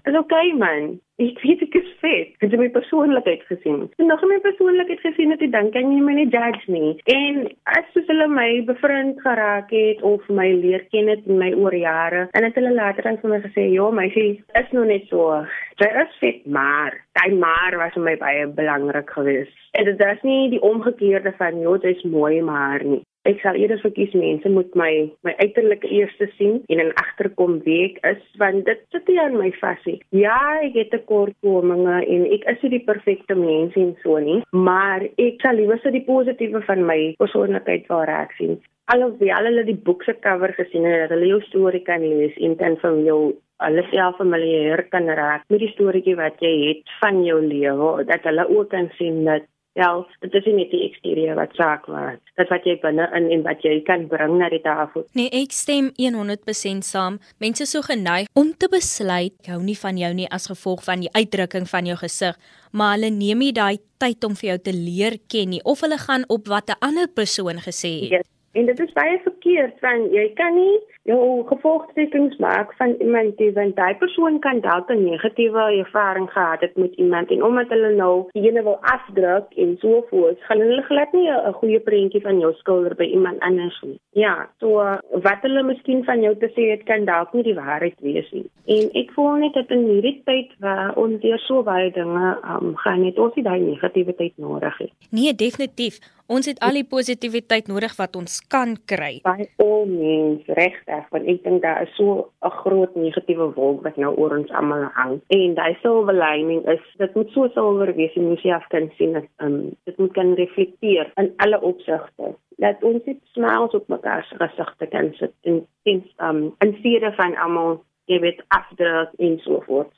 "Is 0.09 0.19
okay 0.19 0.53
man, 0.53 0.99
ek 1.21 1.41
weet 1.45 1.63
ek 1.67 1.75
is 1.75 1.89
vet. 2.01 2.33
Het 2.41 2.55
jy 2.55 2.59
my 2.59 2.69
persoonlikheid 2.73 3.43
gesien? 3.49 3.83
En 4.01 4.07
nog 4.07 4.23
my 4.23 4.39
persoonlikheid 4.45 5.01
gesien 5.01 5.35
jy 5.37 5.51
dink 5.53 5.73
kan 5.73 5.93
jy 5.93 6.01
my 6.01 6.15
nie 6.17 6.29
judge 6.33 6.73
nie. 6.73 6.97
En 7.05 7.51
as 7.77 7.85
soos 7.93 8.07
hulle 8.07 8.29
my 8.29 8.63
bevriend 8.71 9.21
geraak 9.21 9.71
het 9.71 10.03
of 10.03 10.29
my 10.29 10.49
leer 10.63 10.87
ken 10.91 11.09
het 11.13 11.27
in 11.27 11.39
my 11.39 11.53
oor 11.53 11.75
jare, 11.75 12.29
en 12.33 12.45
het 12.45 12.55
hulle 12.55 12.73
later 12.75 13.03
dan 13.03 13.19
vir 13.19 13.31
my 13.31 13.41
gesê, 13.41 13.73
"Ja, 13.73 13.91
meisie, 13.91 14.43
is 14.55 14.73
nog 14.73 14.87
net 14.87 15.07
so. 15.09 15.45
Jy 15.81 15.91
is 16.03 16.17
vet, 16.21 16.47
maar 16.47 16.93
daai 17.13 17.35
maar 17.35 17.77
was 17.77 17.93
vir 17.93 18.03
my 18.03 18.17
baie 18.17 18.47
belangrik 18.47 19.11
geweest." 19.11 19.57
En 19.73 19.85
dit 19.85 20.01
is 20.01 20.23
nie 20.23 20.51
die 20.51 20.63
omgekeerde 20.63 21.33
van, 21.37 21.61
"Ja, 21.61 21.77
jy's 21.83 22.03
mooi 22.03 22.43
maar 22.43 22.85
nie." 22.85 23.05
Ek 23.29 23.43
sal 23.45 23.59
eerder 23.61 23.77
verkies 23.83 24.15
mense 24.17 24.49
moet 24.49 24.73
my 24.81 24.91
my 25.27 25.35
uiterlike 25.45 25.89
eerste 25.93 26.31
sien 26.39 26.63
en 26.73 26.81
in 26.85 26.93
agterkom 27.03 27.59
wie 27.67 27.83
ek 27.91 27.99
is 28.11 28.23
want 28.41 28.65
dit 28.65 28.81
sit 28.95 29.13
nie 29.13 29.19
aan 29.21 29.37
my 29.37 29.51
vasie. 29.61 29.99
Ja, 30.17 30.39
ek 30.65 30.79
het 30.79 30.93
tekortkominge 30.95 31.99
en 32.01 32.25
ek 32.33 32.49
is 32.55 32.65
nie 32.65 32.73
die 32.79 32.87
perfekte 32.89 33.37
mens 33.37 33.77
en 33.77 33.93
so 34.05 34.17
nie, 34.25 34.41
maar 34.57 35.05
ek 35.11 35.45
sal 35.45 35.61
liewer 35.61 35.83
so 35.83 35.93
die 35.93 36.07
positiewe 36.09 36.65
van 36.71 36.87
my 36.89 36.99
persoonlikheid 37.21 37.93
waar 37.93 38.15
ek 38.23 38.33
sien. 38.41 38.57
Alhoewel 38.91 39.51
hulle 39.51 39.69
die 39.69 39.79
boek 39.87 40.03
se 40.09 40.17
cover 40.25 40.57
gesien 40.57 40.89
het 40.89 41.05
dat 41.05 41.15
hulle 41.15 41.29
jou 41.35 41.45
storie 41.51 41.85
kan 41.87 42.03
lees 42.03 42.41
en 42.41 42.57
dan 42.59 42.81
van 42.81 43.05
jou 43.05 43.21
hulle 43.61 43.85
self 43.93 44.17
familier 44.17 44.81
kan 44.93 45.09
raak 45.21 45.45
met 45.53 45.61
die 45.61 45.71
storieetjie 45.75 46.17
wat 46.19 46.41
jy 46.45 46.53
het 46.63 46.93
van 47.03 47.21
jou 47.27 47.39
lewe 47.45 48.07
dat 48.09 48.25
hulle 48.29 48.47
ook 48.49 48.71
kan 48.73 48.89
sien 48.97 49.21
dat 49.29 49.45
Ja, 49.79 49.91
dit 50.19 50.35
is 50.35 50.47
nie 50.51 50.65
die 50.73 50.81
eksterieur 50.89 51.37
wat 51.39 51.53
saak 51.55 51.87
maak. 51.87 52.19
Dit 52.39 52.51
wat 52.51 52.65
jy 52.67 52.75
binne 52.83 53.07
in 53.15 53.29
en 53.37 53.45
wat 53.47 53.63
jy 53.63 53.77
kan 53.87 54.09
bring 54.11 54.35
na 54.41 54.49
die 54.51 54.63
tafel. 54.65 55.05
Nee, 55.15 55.31
ek 55.43 55.55
stem 55.55 55.93
100% 56.01 56.87
saam. 56.87 57.21
Mense 57.39 57.69
so 57.71 57.85
geneig 57.87 58.27
om 58.35 58.51
te 58.51 58.67
besluit 58.73 59.37
hou 59.47 59.61
nie 59.63 59.79
van 59.79 60.01
jou 60.01 60.11
nie 60.17 60.27
as 60.35 60.51
gevolg 60.51 60.83
van 60.89 61.05
die 61.07 61.13
uitdrukking 61.15 61.71
van 61.71 61.87
jou 61.87 61.97
gesig, 62.03 62.35
maar 62.75 62.97
hulle 62.97 63.13
neem 63.15 63.47
nie 63.47 63.55
daai 63.55 63.79
tyd 64.03 64.27
om 64.27 64.35
vir 64.35 64.55
jou 64.55 64.59
te 64.67 64.75
leer 64.75 65.21
ken 65.31 65.55
nie 65.55 65.63
of 65.63 65.87
hulle 65.87 66.01
gaan 66.03 66.27
op 66.29 66.51
wat 66.51 66.71
'n 66.71 66.81
ander 66.81 67.07
persoon 67.07 67.63
gesê 67.63 67.95
het. 68.03 68.11
Yes. 68.19 68.40
En 68.53 68.67
dit 68.67 68.81
is 68.81 68.93
baie 68.93 69.19
verkeerd 69.23 69.81
want 69.81 70.11
jy 70.13 70.25
kan 70.35 70.55
nie 70.55 70.79
jou 71.09 71.21
gevolgtrekkings 71.47 72.37
maak 72.43 72.73
van 72.79 72.97
iemand 72.99 73.37
die 73.39 73.53
want 73.55 73.77
daai 73.77 73.95
persoon 74.01 74.41
kan 74.47 74.61
dalk 74.65 74.91
'n 74.91 75.05
negatiewe 75.05 75.63
ervaring 75.83 76.27
gehad 76.33 76.61
het 76.61 76.77
met 76.77 76.95
iemand 76.95 77.31
en 77.31 77.45
omdat 77.45 77.69
hulle 77.69 77.93
nou 77.95 78.15
diegene 78.33 78.63
wil 78.63 78.79
afdruk 78.81 79.47
en 79.57 79.77
so 79.81 80.05
voort, 80.11 80.43
gaan 80.43 80.61
hulle 80.61 80.83
glad 80.83 81.13
nie 81.13 81.31
'n 81.31 81.53
goeie 81.53 81.81
prentjie 81.81 82.21
van 82.21 82.39
jou 82.39 82.53
skilder 82.55 82.95
by 82.95 83.05
iemand 83.05 83.41
anders 83.41 83.83
nie. 83.83 83.99
Ja, 84.19 84.49
so 84.59 84.83
wat 85.23 85.45
hulle 85.47 85.63
miskien 85.63 86.01
van 86.05 86.23
jou 86.25 86.33
te 86.39 86.49
sê 86.57 86.65
het 86.73 86.83
kan 86.89 87.05
dalk 87.07 87.35
nie 87.37 87.45
die 87.47 87.55
waarheid 87.55 87.95
wees 88.03 88.27
nie. 88.35 88.49
En 88.67 88.89
ek 88.99 89.13
voel 89.15 89.37
net 89.45 89.55
dat 89.55 89.71
in 89.75 89.85
hierdie 89.87 90.17
tyd 90.27 90.51
waar 90.65 90.97
ons 90.99 91.21
deur 91.23 91.39
so 91.45 91.63
baie 91.67 91.93
dinge 91.95 92.33
um, 92.43 92.73
gaan 92.83 93.05
het 93.07 93.21
ons 93.23 93.39
nie 93.39 93.47
daai 93.47 93.61
negativiteit 93.63 94.35
nodig 94.43 94.81
het. 94.83 94.91
Nee, 95.15 95.35
definitief. 95.35 96.01
Ons 96.31 96.47
het 96.47 96.59
al 96.63 96.77
die 96.79 96.87
positiwiteit 96.87 97.71
nodig 97.71 97.95
wat 97.99 98.19
ons 98.19 98.37
kan 98.51 98.77
kry. 98.91 99.17
By 99.27 99.49
al 99.63 99.87
mens 99.91 100.51
regtig, 100.59 101.07
want 101.15 101.31
ek 101.31 101.41
dink 101.47 101.63
daar 101.63 101.83
is 101.87 101.95
so 101.99 102.31
'n 102.43 102.55
groot 102.63 102.95
negatiewe 102.95 103.51
wolk 103.55 103.83
wat 103.87 103.97
nou 103.97 104.15
oor 104.15 104.39
ons 104.39 104.51
almal 104.51 104.91
hang. 104.95 105.21
En 105.31 105.55
daai 105.55 105.75
silver 105.83 106.15
lining 106.15 106.67
is 106.67 106.83
dit 106.99 107.15
moet 107.15 107.31
so 107.31 107.49
silwer 107.55 107.95
wees 107.95 108.15
en 108.15 108.29
mens 108.29 108.43
self 108.43 108.67
kan 108.71 108.91
sien 108.99 109.13
dat 109.13 109.27
um, 109.39 109.75
dit 109.85 109.99
moet 109.99 110.13
kan 110.13 110.35
reflekteer 110.35 111.11
in 111.17 111.33
alle 111.37 111.61
opsigte. 111.63 112.35
Dat 112.61 112.83
ons 112.85 113.05
net 113.09 113.21
smiles 113.33 113.77
op 113.77 113.89
mekaar 113.89 114.25
se 114.29 114.37
gesigte 114.37 114.87
kan 114.93 115.15
sit 115.19 115.33
en 115.49 115.63
sien 115.85 116.03
um 116.27 116.43
en 116.59 116.75
dat 117.01 117.17
van 117.17 117.37
almal 117.37 117.81
jy 118.11 118.19
weet 118.21 118.45
afdruk 118.49 119.15
en 119.19 119.39
so 119.45 119.63
voort. 119.67 119.93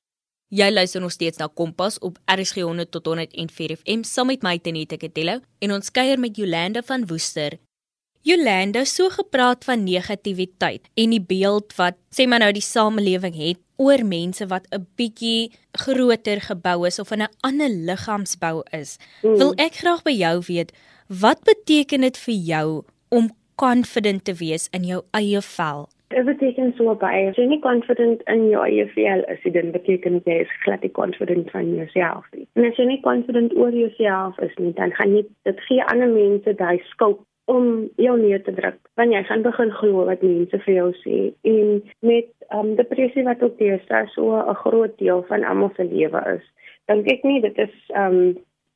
Jy 0.53 0.69
luister 0.71 1.01
nog 1.01 1.15
steeds 1.15 1.39
na 1.41 1.49
Kompas 1.49 1.99
op 1.99 2.19
RSG 2.29 2.61
100 2.61 2.91
tot 2.93 3.07
104 3.07 3.77
FM 3.77 4.03
saam 4.05 4.27
met 4.27 4.43
my 4.43 4.59
Tenita 4.59 4.97
Ketello 4.97 5.41
en 5.65 5.73
ons 5.73 5.91
kuier 5.91 6.21
met 6.21 6.37
Jolande 6.37 6.83
van 6.85 7.07
Woester. 7.09 7.57
Jolande, 8.23 8.85
so 8.85 9.09
gepraat 9.11 9.65
van 9.67 9.83
negativiteit 9.83 10.85
en 10.95 11.11
die 11.11 11.25
beeld 11.27 11.73
wat 11.75 11.97
sê 12.15 12.29
maar 12.31 12.39
nou 12.39 12.53
die 12.55 12.63
samelewing 12.63 13.35
het 13.35 13.59
oor 13.83 14.05
mense 14.07 14.47
wat 14.47 14.69
'n 14.71 14.87
bietjie 14.95 15.51
groter 15.85 16.39
gebou 16.41 16.87
is 16.87 17.01
of 17.03 17.11
in 17.11 17.23
'n 17.23 17.35
ander 17.41 17.69
liggaamsbou 17.69 18.63
is. 18.71 18.99
Mm. 19.23 19.37
Wil 19.39 19.53
ek 19.59 19.75
graag 19.83 20.03
by 20.03 20.15
jou 20.15 20.43
weet, 20.47 20.71
wat 21.09 21.41
beteken 21.43 22.01
dit 22.01 22.19
vir 22.19 22.35
jou 22.35 22.85
om 23.11 23.31
confident 23.57 24.25
te 24.25 24.35
wees 24.35 24.69
in 24.71 24.85
jou 24.85 25.03
eie 25.11 25.41
vel? 25.41 25.89
Dit 26.09 26.25
beteken 26.25 26.75
so 26.77 26.95
baie. 26.95 27.29
As 27.29 27.37
jy 27.37 27.47
nie 27.47 27.61
confident 27.61 28.23
in 28.27 28.51
jou 28.51 28.63
eie 28.65 28.87
vel 28.87 29.25
is, 29.33 29.53
dan 29.53 29.71
beteken 29.73 30.13
dit 30.13 30.25
jy 30.25 30.41
is 30.41 30.57
glad 30.63 30.83
nie 30.83 30.93
confident 30.93 31.51
van 31.51 31.75
jouself 31.75 32.25
nie. 32.33 32.47
En 32.55 32.65
as 32.65 32.77
jy 32.77 32.85
nie 32.85 33.01
confident 33.01 33.57
oor 33.57 33.73
jouself 33.73 34.39
is 34.39 34.55
nie, 34.59 34.73
dan 34.73 34.93
gaan 34.93 35.17
jy 35.17 35.25
dit 35.43 35.61
gee 35.61 35.83
ander 35.83 36.09
mense 36.09 36.55
daai 36.55 36.79
skuld 36.91 37.19
om 37.53 37.67
jou 38.01 38.15
neer 38.21 38.43
te 38.45 38.55
druk. 38.57 38.79
Want 39.01 39.13
jy 39.15 39.23
gaan 39.29 39.45
begin 39.45 39.75
glo 39.81 40.07
wat 40.09 40.25
mense 40.27 40.61
vir 40.65 40.75
jou 40.75 40.89
sê. 41.03 41.19
En 41.49 41.83
met 42.01 42.31
um 42.57 42.75
depressie 42.79 43.25
wat 43.29 43.43
ook 43.45 43.59
deesdae 43.59 44.07
so 44.15 44.39
'n 44.39 44.61
groot 44.65 44.97
deel 44.99 45.23
van 45.29 45.45
almal 45.45 45.73
se 45.77 45.85
lewe 45.85 46.23
is, 46.37 46.47
dink 46.87 47.11
ek 47.13 47.25
nie 47.25 47.41
dit 47.41 47.59
is 47.59 47.75
um 47.97 48.19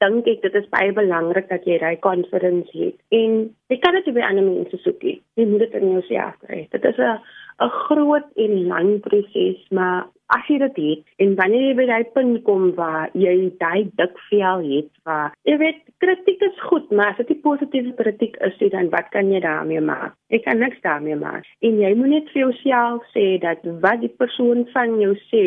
dink 0.04 0.26
ek 0.28 0.42
dit 0.42 0.54
is 0.54 0.68
baie 0.68 0.92
belangrik 0.92 1.48
dat 1.48 1.64
jy 1.64 1.78
daai 1.78 1.98
confidence 1.98 2.72
het. 2.78 2.96
En 3.08 3.54
jy 3.72 3.78
kan 3.80 3.94
dit 3.94 4.14
by 4.14 4.20
ander 4.20 4.44
mense 4.44 4.76
soek. 4.84 5.02
Jy 5.02 5.46
moet 5.46 5.64
dit 5.64 5.74
in 5.80 5.92
jouself 5.92 6.36
kry. 6.44 6.66
Dit 6.70 6.84
is 6.84 6.98
'n 6.98 7.18
'n 7.60 7.72
groot 7.86 8.28
en 8.36 8.66
lang 8.66 9.00
proses, 9.00 9.60
maar 9.70 10.06
as 10.34 10.46
jy 10.50 10.58
dit 10.58 10.78
het 10.82 11.22
en 11.22 11.34
wanneer 11.38 11.68
jy 11.68 11.74
by 11.78 11.86
daai 11.86 12.04
punt 12.16 12.42
kom 12.48 12.64
waar 12.78 13.10
jy 13.14 13.34
daai 13.62 13.86
dik 14.00 14.18
vel 14.30 14.64
het, 14.66 14.90
waar 15.06 15.32
jy 15.48 15.56
weet 15.62 15.80
kritiek 16.02 16.42
is 16.48 16.58
goed, 16.68 16.90
maar 16.90 17.12
as 17.12 17.20
dit 17.22 17.28
nie 17.34 17.44
positiewe 17.46 17.94
kritiek 18.00 18.36
is 18.48 18.58
nie, 18.60 18.70
dan 18.74 18.90
wat 18.90 19.08
kan 19.14 19.30
jy 19.32 19.40
daarmee 19.40 19.80
maak? 19.80 20.16
Ek 20.34 20.44
kan 20.44 20.58
niks 20.58 20.82
daarmee 20.82 21.16
maak. 21.16 21.46
En 21.62 21.78
jy 21.80 21.94
moet 21.94 22.12
net 22.16 22.30
vir 22.34 22.42
jouself 22.46 23.06
sê 23.14 23.26
dat 23.42 23.62
wat 23.84 24.02
die 24.02 24.12
persoon 24.22 24.66
van 24.74 24.98
jou 25.00 25.14
sê 25.30 25.46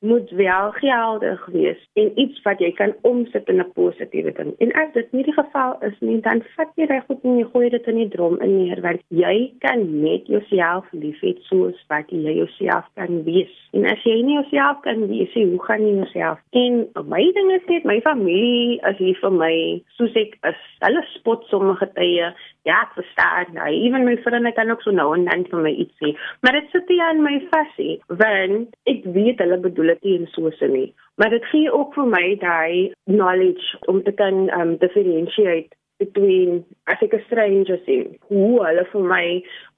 moet 0.00 0.30
wel 0.30 0.70
geldig 0.70 1.46
wees 1.46 1.88
en 1.92 2.12
iets 2.18 2.42
wat 2.42 2.58
jy 2.58 2.70
kan 2.72 2.94
omsit 3.02 3.48
in 3.48 3.60
'n 3.60 3.72
positiewe 3.72 4.32
ding. 4.32 4.54
En 4.58 4.72
as 4.72 4.92
dit 4.92 5.12
nie 5.12 5.24
die 5.24 5.32
geval 5.32 5.76
is 5.80 5.96
nie, 6.00 6.20
dan 6.20 6.42
vat 6.56 6.70
jy 6.74 6.84
reg 6.84 7.04
goed 7.04 7.24
en 7.24 7.38
jy 7.38 7.44
gooi 7.52 7.68
dit 7.68 7.86
in 7.86 7.96
die 7.96 8.08
drom 8.08 8.40
in 8.40 8.56
neer 8.56 8.80
want 8.80 9.00
jy 9.08 9.52
kan 9.58 10.00
net 10.02 10.26
jouself 10.26 10.86
liefhet 10.92 11.38
soos 11.42 11.84
wat 11.88 12.10
jy 12.10 12.34
jouself 12.34 12.84
kan 12.94 13.24
wees. 13.24 13.52
En 13.72 13.84
as 13.84 14.02
jy 14.02 14.22
nie 14.22 14.34
jouself 14.34 14.80
kan 14.80 15.06
wees 15.08 15.34
nie, 15.34 15.46
hoe 15.46 15.64
gaan 15.64 15.86
jy 15.86 15.94
jouself? 15.94 16.38
En 16.50 16.88
my 17.08 17.32
ding 17.32 17.52
is 17.52 17.66
net 17.66 17.84
my 17.84 18.00
familie 18.00 18.80
is 18.90 18.98
lief 18.98 19.20
vir 19.20 19.32
my 19.32 19.82
soos 19.88 20.16
ek 20.16 20.38
is. 20.42 20.60
Hulle 20.78 21.04
spot 21.14 21.44
sommige 21.44 21.92
tye. 21.94 22.32
Ja, 22.68 22.82
ek 22.84 22.96
verstaan. 22.98 23.54
Nou, 23.56 23.68
ewen 23.72 24.04
my 24.04 24.16
vriende 24.20 24.52
kan 24.52 24.70
ook 24.70 24.82
so 24.84 24.92
nou 24.92 25.14
en 25.16 25.24
dan 25.24 25.46
vir 25.48 25.62
my 25.64 25.72
iets 25.72 25.96
sê, 26.02 26.12
maar 26.44 26.58
dit 26.58 26.68
sit 26.74 26.88
nie 26.92 27.00
aan 27.02 27.22
my 27.24 27.38
vas 27.52 27.76
nie, 27.80 27.96
want 28.20 28.76
ek 28.92 29.06
weet 29.16 29.40
hulle 29.40 29.60
bedoel 29.64 29.94
dit 29.94 30.08
nie 30.08 30.28
so 30.34 30.52
se 30.58 30.68
nie. 30.68 30.90
Maar 31.16 31.32
dit 31.36 31.46
gee 31.52 31.72
ook 31.72 31.96
vir 31.96 32.10
my 32.12 32.24
daai 32.40 32.92
knowledge 33.08 33.80
om 33.92 34.02
te 34.04 34.12
kan 34.12 34.48
um 34.60 34.76
differentiate 34.84 35.72
between 36.00 36.64
as 36.92 37.02
ek 37.06 37.14
'n 37.18 37.24
stranger 37.26 37.78
sien 37.86 38.06
hoe 38.28 38.64
hulle 38.66 38.84
vir 38.92 39.04
my 39.12 39.26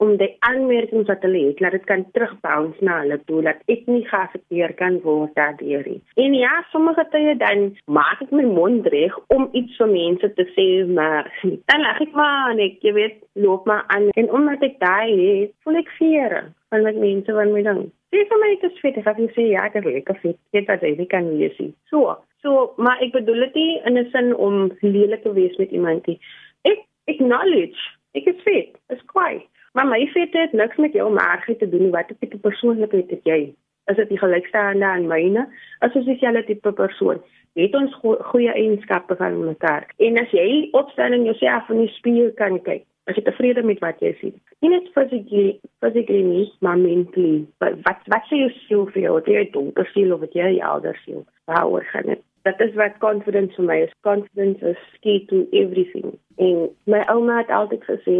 om 0.05 0.17
die 0.23 0.31
aanmerkings 0.49 1.11
wat 1.13 1.25
hulle 1.27 1.43
het 1.49 1.61
laat 1.61 1.77
dit 1.77 1.87
kan 1.91 2.05
terugbounce 2.17 2.85
na 2.89 3.01
hulle 3.03 3.19
toe 3.27 3.43
dat 3.49 3.63
ek 3.75 3.87
nie 3.95 4.05
geaffekteer 4.13 4.75
kan 4.83 5.01
word 5.07 5.35
daardeur 5.41 5.85
nie. 5.91 6.01
En 6.25 6.35
ja, 6.35 6.55
sommige 6.73 7.05
tye 7.15 7.37
dan 7.45 7.77
maak 7.87 8.23
ek 8.27 8.33
my 8.39 8.47
mond 8.59 8.87
reg 8.97 9.19
om 9.37 9.49
iets 9.53 9.77
vir 9.81 9.93
mense 9.93 10.33
te 10.39 10.47
sê 10.57 10.69
maar 10.99 11.31
dan 11.43 11.87
lag 11.87 12.01
ek 12.07 12.15
maar 12.23 12.51
en 12.55 12.65
ek 12.69 12.81
jy 12.87 12.93
weet 13.01 13.19
loop 13.35 13.67
maar 13.67 13.85
aan 13.95 14.11
en 14.17 14.31
omdat 14.31 14.63
ek 14.71 14.79
daai 14.79 15.11
het, 15.17 15.57
voel 15.65 15.83
ek 15.83 15.97
fier 15.99 16.39
van 16.73 16.87
wat 16.89 16.97
mense 17.09 17.33
van 17.33 17.53
my 17.53 17.63
dink. 17.63 17.91
Dis 18.13 18.29
vir 18.29 18.41
my 18.41 18.51
te 18.61 18.69
sweet 18.77 18.99
as 19.01 19.09
ek 19.09 19.21
sê 19.37 19.47
ja, 19.53 19.65
ek 19.69 19.79
het 19.79 19.89
lekker 19.89 20.19
fit. 20.21 20.39
Dit 20.53 20.69
wat 20.69 20.83
jy 20.85 21.07
kan 21.09 21.31
wees. 21.39 21.57
So, 21.89 22.17
So, 22.43 22.73
maar 22.77 23.01
ek 23.01 23.13
bedoel 23.15 23.47
dit 23.47 23.55
nie 23.55 23.81
in 23.87 23.99
'n 23.99 24.11
sin 24.11 24.37
om 24.37 24.73
lelik 24.81 25.23
te 25.23 25.33
wees 25.33 25.57
met 25.57 25.71
iemand 25.71 26.07
nie. 26.07 26.19
Ek 26.63 26.79
acknowledge, 27.05 27.81
ek 28.15 28.27
is 28.27 28.43
fit, 28.43 28.77
is 28.89 29.05
kwai. 29.07 29.47
Maar 29.73 29.87
my 29.87 30.07
fit 30.07 30.33
het 30.33 30.53
niks 30.53 30.77
met 30.77 30.93
jou 30.93 31.13
maagheid 31.13 31.59
te 31.59 31.69
doen 31.69 31.91
wat 31.91 32.11
'n 32.11 32.17
tipe 32.21 32.39
persoonlikheid 32.39 33.11
het 33.11 33.25
jy. 33.25 33.55
Is 33.87 33.97
dit 33.97 34.09
die 34.09 34.19
gelykstaande 34.19 34.85
aan 34.85 35.07
myne? 35.07 35.49
As 35.79 35.95
ons 35.95 36.07
dieselfde 36.07 36.45
tipe 36.45 36.73
persoon 36.73 37.23
het 37.59 37.75
ons 37.77 37.95
go 38.01 38.17
goeie 38.33 38.53
eienskappe 38.53 39.17
van 39.17 39.45
mekaar. 39.45 39.87
En 39.97 40.19
as 40.19 40.31
jy 40.31 40.69
opstaan 40.79 41.13
en 41.13 41.25
jouself 41.29 41.69
in 41.69 41.83
die 41.85 41.93
spieël 41.99 42.33
kan 42.39 42.59
kyk, 42.65 42.85
as 43.11 43.19
jy 43.19 43.25
tevrede 43.27 43.65
met 43.67 43.83
wat 43.85 44.01
jy 44.01 44.15
sien. 44.21 44.35
Nie 44.65 44.73
net 44.73 44.89
physically, 44.95 45.59
physically 45.85 46.23
nie, 46.23 46.47
maar 46.65 46.79
mentally. 46.81 47.43
Wat 47.61 47.81
wat 47.89 48.05
wat 48.15 48.29
sê 48.31 48.41
jou 48.45 48.51
siel 48.63 48.87
vir 48.95 49.03
jou? 49.03 49.15
Wat 49.19 49.31
jy 49.31 49.47
donker 49.53 49.89
siel 49.93 50.15
of 50.17 50.23
wat 50.25 50.37
jy 50.39 50.55
ouer 50.61 51.01
siel? 51.05 51.25
Waaroor 51.51 51.85
gaan 51.93 52.15
dit? 52.15 52.23
Dat 52.43 52.61
is 52.61 52.75
wat 52.75 52.99
confidence 52.99 53.55
vir 53.55 53.65
my 53.65 53.79
is. 53.87 53.93
Confidence 54.01 54.61
is 54.67 54.81
key 55.01 55.25
to 55.29 55.47
everything. 55.51 56.19
En 56.37 56.71
my 56.85 57.03
ouma 57.13 57.39
het 57.43 57.51
altyd 57.51 57.85
gesê, 57.85 58.17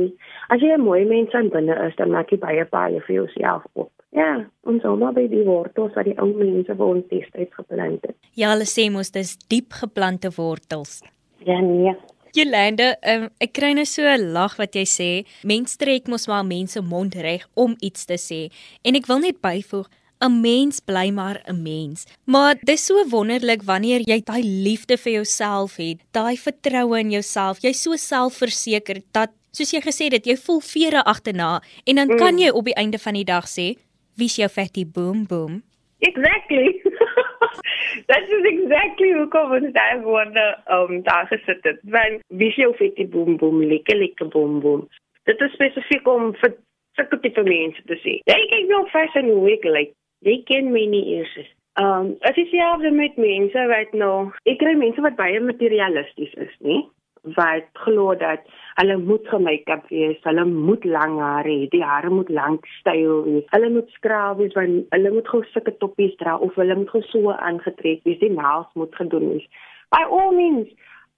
as 0.49 0.61
jy 0.61 0.75
'n 0.75 0.81
mooi 0.81 1.05
mens 1.05 1.33
aan 1.33 1.49
binne 1.49 1.75
is, 1.87 1.97
dan 1.97 2.11
maak 2.11 2.31
jy 2.31 2.39
baie 2.39 2.67
baie 2.71 3.01
vir 3.01 3.15
jouself 3.15 3.65
op. 3.73 3.91
Ja, 4.11 4.45
ons 4.69 4.85
ouma 4.85 5.13
by 5.13 5.29
die 5.29 5.45
wortels 5.45 5.95
wat 5.95 6.05
die 6.05 6.19
ou 6.21 6.35
mense 6.37 6.75
vir 6.75 6.87
ons 6.87 7.07
destyds 7.09 7.55
geplant 7.55 8.03
het. 8.07 8.17
Ja, 8.35 8.51
hulle 8.53 8.69
sê 8.69 8.91
mos 8.91 9.11
dis 9.11 9.37
diep 9.49 9.73
geplante 9.73 10.31
wortels. 10.37 11.03
Ja, 11.39 11.61
nee. 11.61 11.97
Jolande, 12.33 12.97
um, 13.05 13.27
ek 13.45 13.53
kry 13.53 13.73
nou 13.77 13.85
so 13.85 14.03
'n 14.03 14.33
lag 14.33 14.57
wat 14.57 14.75
jy 14.75 14.85
sê. 14.85 15.27
Mense 15.45 15.77
trek 15.77 16.09
mos 16.09 16.27
maar 16.27 16.45
mense 16.45 16.81
mond 16.81 17.15
reg 17.15 17.47
om 17.55 17.77
iets 17.81 18.05
te 18.05 18.17
sê. 18.17 18.51
En 18.85 18.95
ek 18.95 19.07
wil 19.07 19.19
net 19.19 19.41
byvoeg, 19.41 19.89
'n 20.23 20.41
mens 20.41 20.81
bly 20.81 21.11
maar 21.11 21.43
'n 21.47 21.63
mens. 21.63 22.07
Maar 22.25 22.55
dis 22.61 22.87
so 22.87 22.95
wonderlik 23.09 23.63
wanneer 23.63 24.01
jy 24.01 24.21
daai 24.25 24.43
liefde 24.45 24.97
vir 24.97 25.13
jouself 25.13 25.77
het, 25.77 25.99
daai 26.11 26.37
vertroue 26.37 26.99
in 26.99 27.11
jouself. 27.11 27.61
Jy's 27.61 27.83
so 27.83 27.97
selfverseker 27.97 29.03
dat 29.13 29.31
soos 29.51 29.71
jy 29.71 29.81
gesê 29.81 30.09
het, 30.13 30.27
jy 30.27 30.37
voel 30.37 30.61
vere 30.61 31.05
agterna 31.05 31.63
en 31.85 31.95
dan 31.97 32.17
kan 32.17 32.35
mm. 32.35 32.39
jy 32.39 32.51
op 32.51 32.65
die 32.65 32.75
einde 32.75 32.99
van 32.99 33.15
die 33.15 33.25
dag 33.25 33.47
sê, 33.47 33.77
"Wie's 34.17 34.37
jou 34.37 34.49
fatty 34.49 34.87
boom 34.87 35.27
boom?" 35.27 35.63
Exactly. 36.01 36.83
That 38.09 38.23
is 38.23 38.45
exactly 38.45 39.13
hoe 39.13 39.29
kom 39.29 39.53
ons 39.53 39.73
daai 39.73 40.01
wonder 40.03 40.57
um 40.71 41.03
daar 41.03 41.27
gesit 41.27 41.63
het. 41.63 41.79
Want 41.83 42.23
wie's 42.29 42.57
jou 42.57 42.75
fatty 42.75 43.07
boom 43.09 43.37
boom? 43.37 43.63
Lekker 43.63 43.97
lekker 43.97 44.29
boom 44.29 44.61
boom. 44.61 44.89
Dit 45.25 45.41
is 45.41 45.53
spesifiek 45.53 46.09
om 46.09 46.35
vir 46.41 46.57
sulke 46.99 47.19
tipe 47.21 47.43
mense 47.43 47.83
te 47.87 47.99
sê. 48.03 48.19
Jy 48.27 48.41
kyk 48.51 48.69
nou 48.69 48.83
vas 48.93 49.15
en 49.21 49.29
hoe 49.31 49.51
ek 49.53 49.65
lyk 49.65 49.93
jy 50.27 50.39
ken 50.49 50.73
my 50.73 50.85
nie 50.87 51.05
eers. 51.17 51.37
Ehm, 51.81 51.87
um, 51.89 52.09
as 52.29 52.37
jy 52.37 52.45
selfs 52.51 52.91
met 52.93 53.17
mense 53.17 53.69
wat 53.71 53.95
nou, 53.97 54.17
ek 54.45 54.59
kry 54.61 54.75
mense 54.77 55.01
wat 55.05 55.17
baie 55.17 55.41
materialisties 55.41 56.35
is, 56.47 56.53
nie? 56.61 56.83
Wat 57.39 57.69
glo 57.85 58.17
dat 58.19 58.45
hulle 58.81 58.97
moet 58.99 59.29
gemake-up 59.31 59.87
wees, 59.89 60.19
hulle 60.27 60.45
moet 60.49 60.85
lang 60.85 61.17
hare 61.23 61.49
hê, 61.49 61.69
die 61.73 61.85
hare 61.87 62.11
moet 62.11 62.29
lank 62.35 62.67
styl 62.81 63.23
wees. 63.29 63.47
Hulle 63.55 63.71
moet 63.77 63.91
skraal 63.97 64.37
wees 64.41 64.57
want 64.59 64.91
hulle 64.97 65.15
moet 65.17 65.31
gou 65.33 65.43
sulke 65.53 65.75
toppies 65.79 66.17
dra 66.21 66.37
of 66.37 66.59
hulle 66.61 66.77
moet 66.77 66.93
gou 66.93 67.03
so 67.09 67.33
aangetrek 67.37 68.03
wees, 68.09 68.21
die 68.21 68.33
naels 68.35 68.69
moet 68.75 68.95
gedoen 69.01 69.31
wees. 69.35 69.49
By 69.95 70.03
all 70.09 70.35
means, 70.37 70.69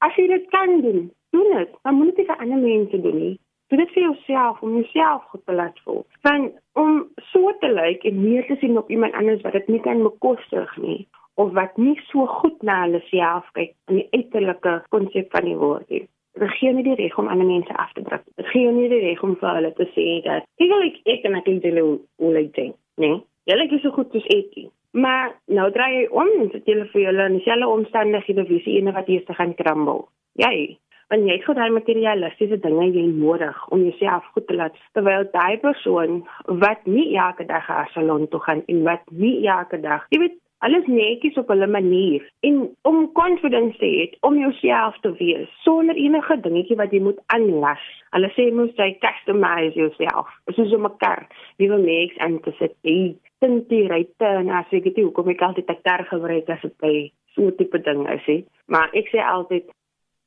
as 0.07 0.15
jy 0.21 0.29
dit 0.31 0.47
kan 0.55 0.81
doen, 0.85 1.09
doen 1.35 1.57
dit. 1.59 1.75
Dan 1.83 1.99
moet 1.99 2.19
jy 2.21 2.29
vir 2.31 2.41
ander 2.47 2.63
mense 2.63 3.01
doen 3.09 3.19
nie. 3.25 3.35
Doen 3.69 3.81
dit 3.81 3.93
vir 3.97 4.03
jouself 4.03 4.63
om 4.63 4.75
jouself 4.81 5.23
goed 5.33 5.45
te 5.47 5.53
laat 5.53 5.79
voel. 5.85 6.05
Want 6.23 6.53
om 6.73 7.05
so 7.33 7.53
te 7.61 7.71
lyk 7.73 8.05
en 8.05 8.23
meer 8.23 8.47
te 8.47 8.57
sien 8.61 8.79
op 8.79 8.91
iemand 8.91 9.13
anders 9.13 9.43
wat 9.43 9.53
dit 9.53 9.69
nie 9.69 9.81
kan 9.81 10.03
bekostig 10.03 10.77
nie 10.77 11.07
of 11.35 11.53
wat 11.53 11.77
nie 11.77 11.95
so 12.11 12.27
goed 12.27 12.63
na 12.63 12.83
hulle 12.85 13.01
self 13.11 13.47
kyk 13.59 13.73
in 13.91 14.01
die 14.03 14.09
uiterlike 14.13 14.75
konsep 14.95 15.33
van 15.35 15.49
die 15.49 15.57
woord 15.59 15.89
nie. 15.91 16.05
Dit 16.39 16.51
gee 16.59 16.73
nie 16.75 16.85
die 16.87 16.97
reg 16.99 17.19
om 17.19 17.29
ander 17.31 17.47
mense 17.47 17.75
af 17.79 17.93
te 17.95 18.03
druk. 18.03 18.23
Dit 18.39 18.47
gee 18.53 18.71
nie 18.75 18.89
die 18.91 19.03
reg 19.03 19.23
om 19.23 19.37
vir 19.41 19.59
hulle 19.59 19.73
te 19.79 19.87
sê 19.95 20.07
dat 20.27 20.47
ek 20.63 21.01
ek 21.17 21.27
en 21.29 21.39
ek 21.41 21.49
dink 21.49 21.67
hulle 21.67 21.85
hoe 21.85 22.33
lyk 22.39 22.55
dit, 22.55 22.75
nee. 23.03 23.21
Julle 23.51 23.69
is 23.71 23.83
so 23.83 23.93
goed 23.93 24.11
soos 24.15 24.27
ek. 24.33 24.57
Maar 24.95 25.35
nou 25.51 25.67
draai 25.75 25.93
jy 25.95 26.05
om 26.11 26.31
en 26.41 26.51
dit 26.53 26.71
julle 26.71 26.87
vir 26.93 27.03
julle 27.09 27.27
in 27.29 27.39
dieselfde 27.39 27.69
omstandighede 27.69 28.47
wie 28.49 28.61
se 28.63 28.77
ene 28.79 28.95
wat 28.95 29.09
eers 29.11 29.27
te 29.27 29.35
gaan 29.35 29.55
krambel. 29.59 30.07
Jy 30.39 30.77
want 31.09 31.27
jy 31.27 31.37
het 31.37 31.45
goed 31.45 31.61
daai 31.61 31.71
materialistiese 31.71 32.61
dinge 32.67 32.89
jy 32.93 33.07
nodig 33.11 33.67
om 33.69 33.85
jouself 33.89 34.25
goed 34.33 34.47
te 34.47 34.55
laat 34.61 34.79
terwyl 34.93 35.29
daai 35.33 35.59
persoon 35.67 36.23
wat 36.65 36.87
nie 36.87 37.09
elke 37.27 37.45
dag 37.51 37.69
na 37.69 37.85
salon 37.97 38.29
toe 38.29 38.41
gaan 38.47 38.63
en 38.67 38.83
wat 38.89 39.05
nie 39.11 39.37
elke 39.59 39.81
dag 39.81 40.09
jy 40.11 40.21
weet 40.25 40.41
alles 40.65 40.87
netjies 40.89 41.37
op 41.37 41.51
hulle 41.53 41.67
manier 41.67 42.23
en 42.49 42.61
om 42.89 43.13
confidence 43.13 43.77
te 43.79 43.89
hê 43.97 44.05
om 44.29 44.39
jouself 44.41 44.97
te 45.05 45.11
wees 45.19 45.51
sonder 45.65 45.99
enige 46.05 46.39
dingetjie 46.47 46.79
wat 46.81 46.95
jy 46.95 47.03
moet 47.05 47.21
aanlas. 47.37 47.83
Hulle 48.17 48.31
sê 48.37 48.47
moet 48.55 48.81
jy 48.81 48.89
customize 49.03 49.77
yourself. 49.81 50.31
Dit 50.49 50.59
is 50.65 50.71
so 50.73 50.79
'n 50.79 50.97
kar 51.05 51.27
wie 51.59 51.69
mix 51.69 52.17
en 52.17 52.41
te 52.41 52.53
sit. 52.59 52.75
Dink 52.83 53.69
jy 53.69 53.83
ryte 53.93 54.31
en 54.41 54.51
as 54.51 54.73
ek 54.73 54.85
dit 54.85 55.05
hoekom 55.05 55.29
ek 55.29 55.43
altyd 55.43 55.71
'n 55.71 55.83
kar 55.85 56.05
gebruik 56.05 56.49
as 56.49 56.63
dit 56.63 56.77
by 56.81 57.13
so 57.35 57.43
'n 57.43 57.57
tipe 57.57 57.79
ding 57.79 58.09
is, 58.09 58.25
hè. 58.27 58.45
Maar 58.67 58.89
ek 58.95 59.09
sê 59.13 59.21
altyd 59.21 59.65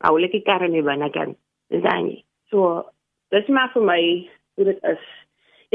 oulike 0.06 0.42
karre 0.46 0.70
nie 0.70 0.84
binne 0.86 1.10
kan. 1.14 1.36
Dis 1.72 1.86
nie. 2.04 2.24
So 2.52 2.86
dis 3.32 3.48
maar 3.48 3.72
vir 3.74 3.84
my 3.84 4.02
hoe 4.56 4.68
dit 4.70 4.84
is. 4.92 5.08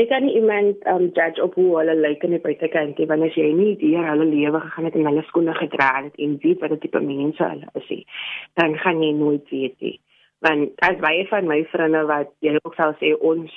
Ek 0.01 0.09
kan 0.09 0.25
nie 0.25 0.39
iemand 0.39 0.87
um 0.89 1.11
judge 1.13 1.43
op 1.45 1.55
hoe 1.55 1.69
hulle 1.79 1.95
lyk 1.99 2.23
in 2.25 2.33
die 2.33 2.41
buitekant 2.41 2.99
nie, 2.99 3.07
want 3.11 3.27
as 3.27 3.35
jy 3.37 3.51
nie 3.53 3.75
deur 3.81 4.07
hulle 4.09 4.25
lewe 4.31 4.63
gegaan 4.63 4.89
het 4.89 4.97
en 4.97 5.11
hulle 5.11 5.25
skoene 5.29 5.53
gedra 5.59 5.91
het 5.99 6.17
en 6.17 6.39
weet 6.41 6.65
wat 6.65 6.79
tipe 6.81 7.03
mense 7.05 7.45
hulle 7.45 7.69
is 7.81 7.91
nie, 7.93 8.07
dan 8.61 8.79
gaan 8.81 9.03
jy 9.05 9.13
nooit 9.19 9.53
weet 9.53 9.77
nie. 9.85 9.99
Want 10.43 10.81
as 10.89 10.97
baie 11.03 11.27
van 11.29 11.51
my 11.51 11.61
vriende 11.75 12.07
wat 12.09 12.33
jy 12.41 12.57
ook 12.63 12.79
sou 12.79 12.89
sê 13.03 13.13
ons 13.21 13.53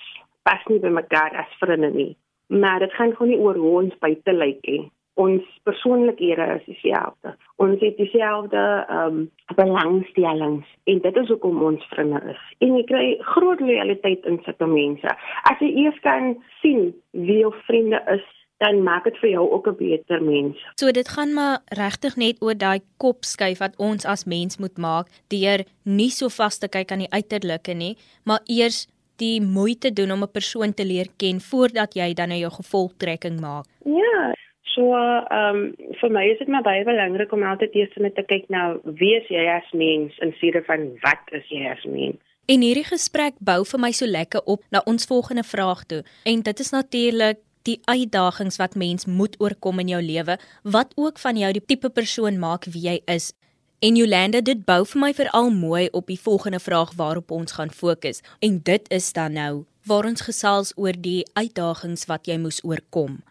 pas 0.46 0.68
nie 0.70 0.82
by 0.84 0.92
mekaar 0.98 1.40
as 1.40 1.56
vriende 1.62 1.94
nie. 1.96 2.12
Maar 2.52 2.84
dit 2.84 2.94
gaan 2.94 3.16
gewoon 3.16 3.32
nie 3.32 3.42
oor 3.42 3.58
hoe 3.58 3.72
ons 3.86 3.96
buite 4.04 4.36
lyk 4.36 4.60
nie 4.68 4.84
ons 5.16 5.44
persoonlikhede 5.64 6.46
is 6.60 6.66
dieselfde. 6.68 7.36
Ons 7.64 7.80
het 7.80 7.98
dieselfde 7.98 8.62
ehm 8.90 9.20
um, 9.20 9.32
belangstellings 9.56 10.68
en 10.84 11.02
dit 11.02 11.18
is 11.22 11.28
hoekom 11.28 11.62
ons 11.64 11.84
vriende 11.94 12.22
is. 12.32 12.42
En 12.60 12.76
jy 12.76 12.84
kry 12.90 13.06
groot 13.34 13.60
lojaliteit 13.60 14.26
in 14.26 14.40
sulke 14.44 14.68
mense. 14.68 15.18
As 15.52 15.62
jy 15.64 15.72
eers 15.86 16.00
kan 16.04 16.34
sien 16.62 16.90
wie 17.12 17.40
jou 17.44 17.54
vriende 17.68 18.02
is, 18.12 18.26
dan 18.64 18.82
maak 18.84 19.04
dit 19.04 19.18
vir 19.22 19.30
jou 19.30 19.46
ook 19.52 19.68
'n 19.68 19.78
beter 19.78 20.24
mens. 20.24 20.58
So 20.76 20.92
dit 20.92 21.08
gaan 21.08 21.34
maar 21.34 21.60
regtig 21.66 22.16
net 22.16 22.42
oor 22.42 22.58
daai 22.58 22.80
kop 22.98 23.24
skuif 23.24 23.60
wat 23.60 23.76
ons 23.78 24.06
as 24.06 24.26
mens 24.26 24.58
moet 24.58 24.78
maak 24.78 25.08
deur 25.28 25.64
nie 25.84 26.10
so 26.10 26.30
vas 26.30 26.58
te 26.58 26.68
kyk 26.68 26.92
aan 26.92 27.04
die 27.06 27.12
uiterlike 27.12 27.74
nie, 27.74 27.98
maar 28.24 28.40
eers 28.46 28.88
die 29.18 29.42
moeite 29.42 29.94
doen 29.94 30.12
om 30.12 30.24
'n 30.24 30.32
persoon 30.32 30.74
te 30.74 30.86
leer 30.86 31.08
ken 31.18 31.40
voordat 31.40 31.94
jy 31.94 32.14
dan 32.14 32.30
nou 32.30 32.40
jou 32.40 32.52
gevolgtrekking 32.52 33.40
maak. 33.40 33.66
Ja, 33.86 34.34
So, 34.76 34.92
ehm 34.92 35.56
um, 35.56 35.92
vir 36.02 36.12
my 36.12 36.26
is 36.34 36.40
dit 36.44 36.50
maar 36.52 36.66
baie 36.66 36.84
belangrik 36.84 37.32
om 37.32 37.44
altyd 37.48 37.76
eers 37.80 37.94
net 38.04 38.16
te 38.16 38.26
kyk 38.28 38.50
na 38.52 38.76
wie 39.00 39.14
is 39.16 39.28
jy 39.32 39.46
as 39.48 39.70
mens 39.72 40.18
in 40.20 40.34
steede 40.36 40.62
van 40.68 40.90
wat 41.04 41.32
is 41.32 41.48
jy 41.50 41.64
as 41.72 41.84
mens. 41.88 42.20
En 42.52 42.62
hierdie 42.62 42.86
gesprek 42.86 43.40
bou 43.40 43.64
vir 43.66 43.82
my 43.82 43.92
so 43.96 44.06
lekker 44.06 44.44
op 44.46 44.62
na 44.76 44.82
ons 44.86 45.08
volgende 45.10 45.44
vraag 45.48 45.86
toe. 45.90 46.04
En 46.30 46.44
dit 46.46 46.60
is 46.60 46.72
natuurlik 46.76 47.40
die 47.66 47.80
uitdagings 47.86 48.60
wat 48.62 48.76
mens 48.76 49.06
moet 49.06 49.40
oorkom 49.42 49.80
in 49.82 49.96
jou 49.96 50.02
lewe, 50.02 50.38
wat 50.64 50.92
ook 50.96 51.18
van 51.24 51.40
jou 51.40 51.52
die 51.56 51.66
tipe 51.66 51.90
persoon 51.90 52.38
maak 52.40 52.68
wie 52.70 52.84
jy 52.84 53.00
is. 53.10 53.32
En 53.80 53.96
Jolanda, 53.96 54.42
dit 54.42 54.62
bou 54.66 54.84
vir 54.86 55.02
my 55.02 55.14
veral 55.14 55.50
mooi 55.54 55.88
op 55.92 56.08
die 56.12 56.20
volgende 56.20 56.60
vraag 56.60 56.94
waarop 57.00 57.32
ons 57.32 57.58
gaan 57.58 57.72
fokus. 57.72 58.22
En 58.40 58.60
dit 58.64 58.92
is 58.94 59.14
dan 59.14 59.34
nou, 59.34 59.66
waar 59.88 60.06
ons 60.06 60.28
gesels 60.28 60.74
oor 60.76 60.94
die 60.98 61.24
uitdagings 61.34 62.06
wat 62.12 62.28
jy 62.30 62.38
moes 62.42 62.62
oorkom. 62.64 63.24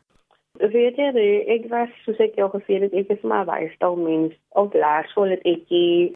Weet 0.55 0.97
jy, 0.97 1.11
ek 1.51 1.65
was 1.67 1.91
soos 2.05 2.21
ek 2.23 2.37
jou 2.39 2.47
gesê 2.53 2.77
het, 2.79 2.93
ek 2.95 3.09
is 3.11 3.23
maar 3.27 3.49
stil 3.75 3.97
mens. 3.99 4.35
Op 4.55 4.75
laerskool 4.75 5.35
het 5.35 5.43
ek 5.51 5.65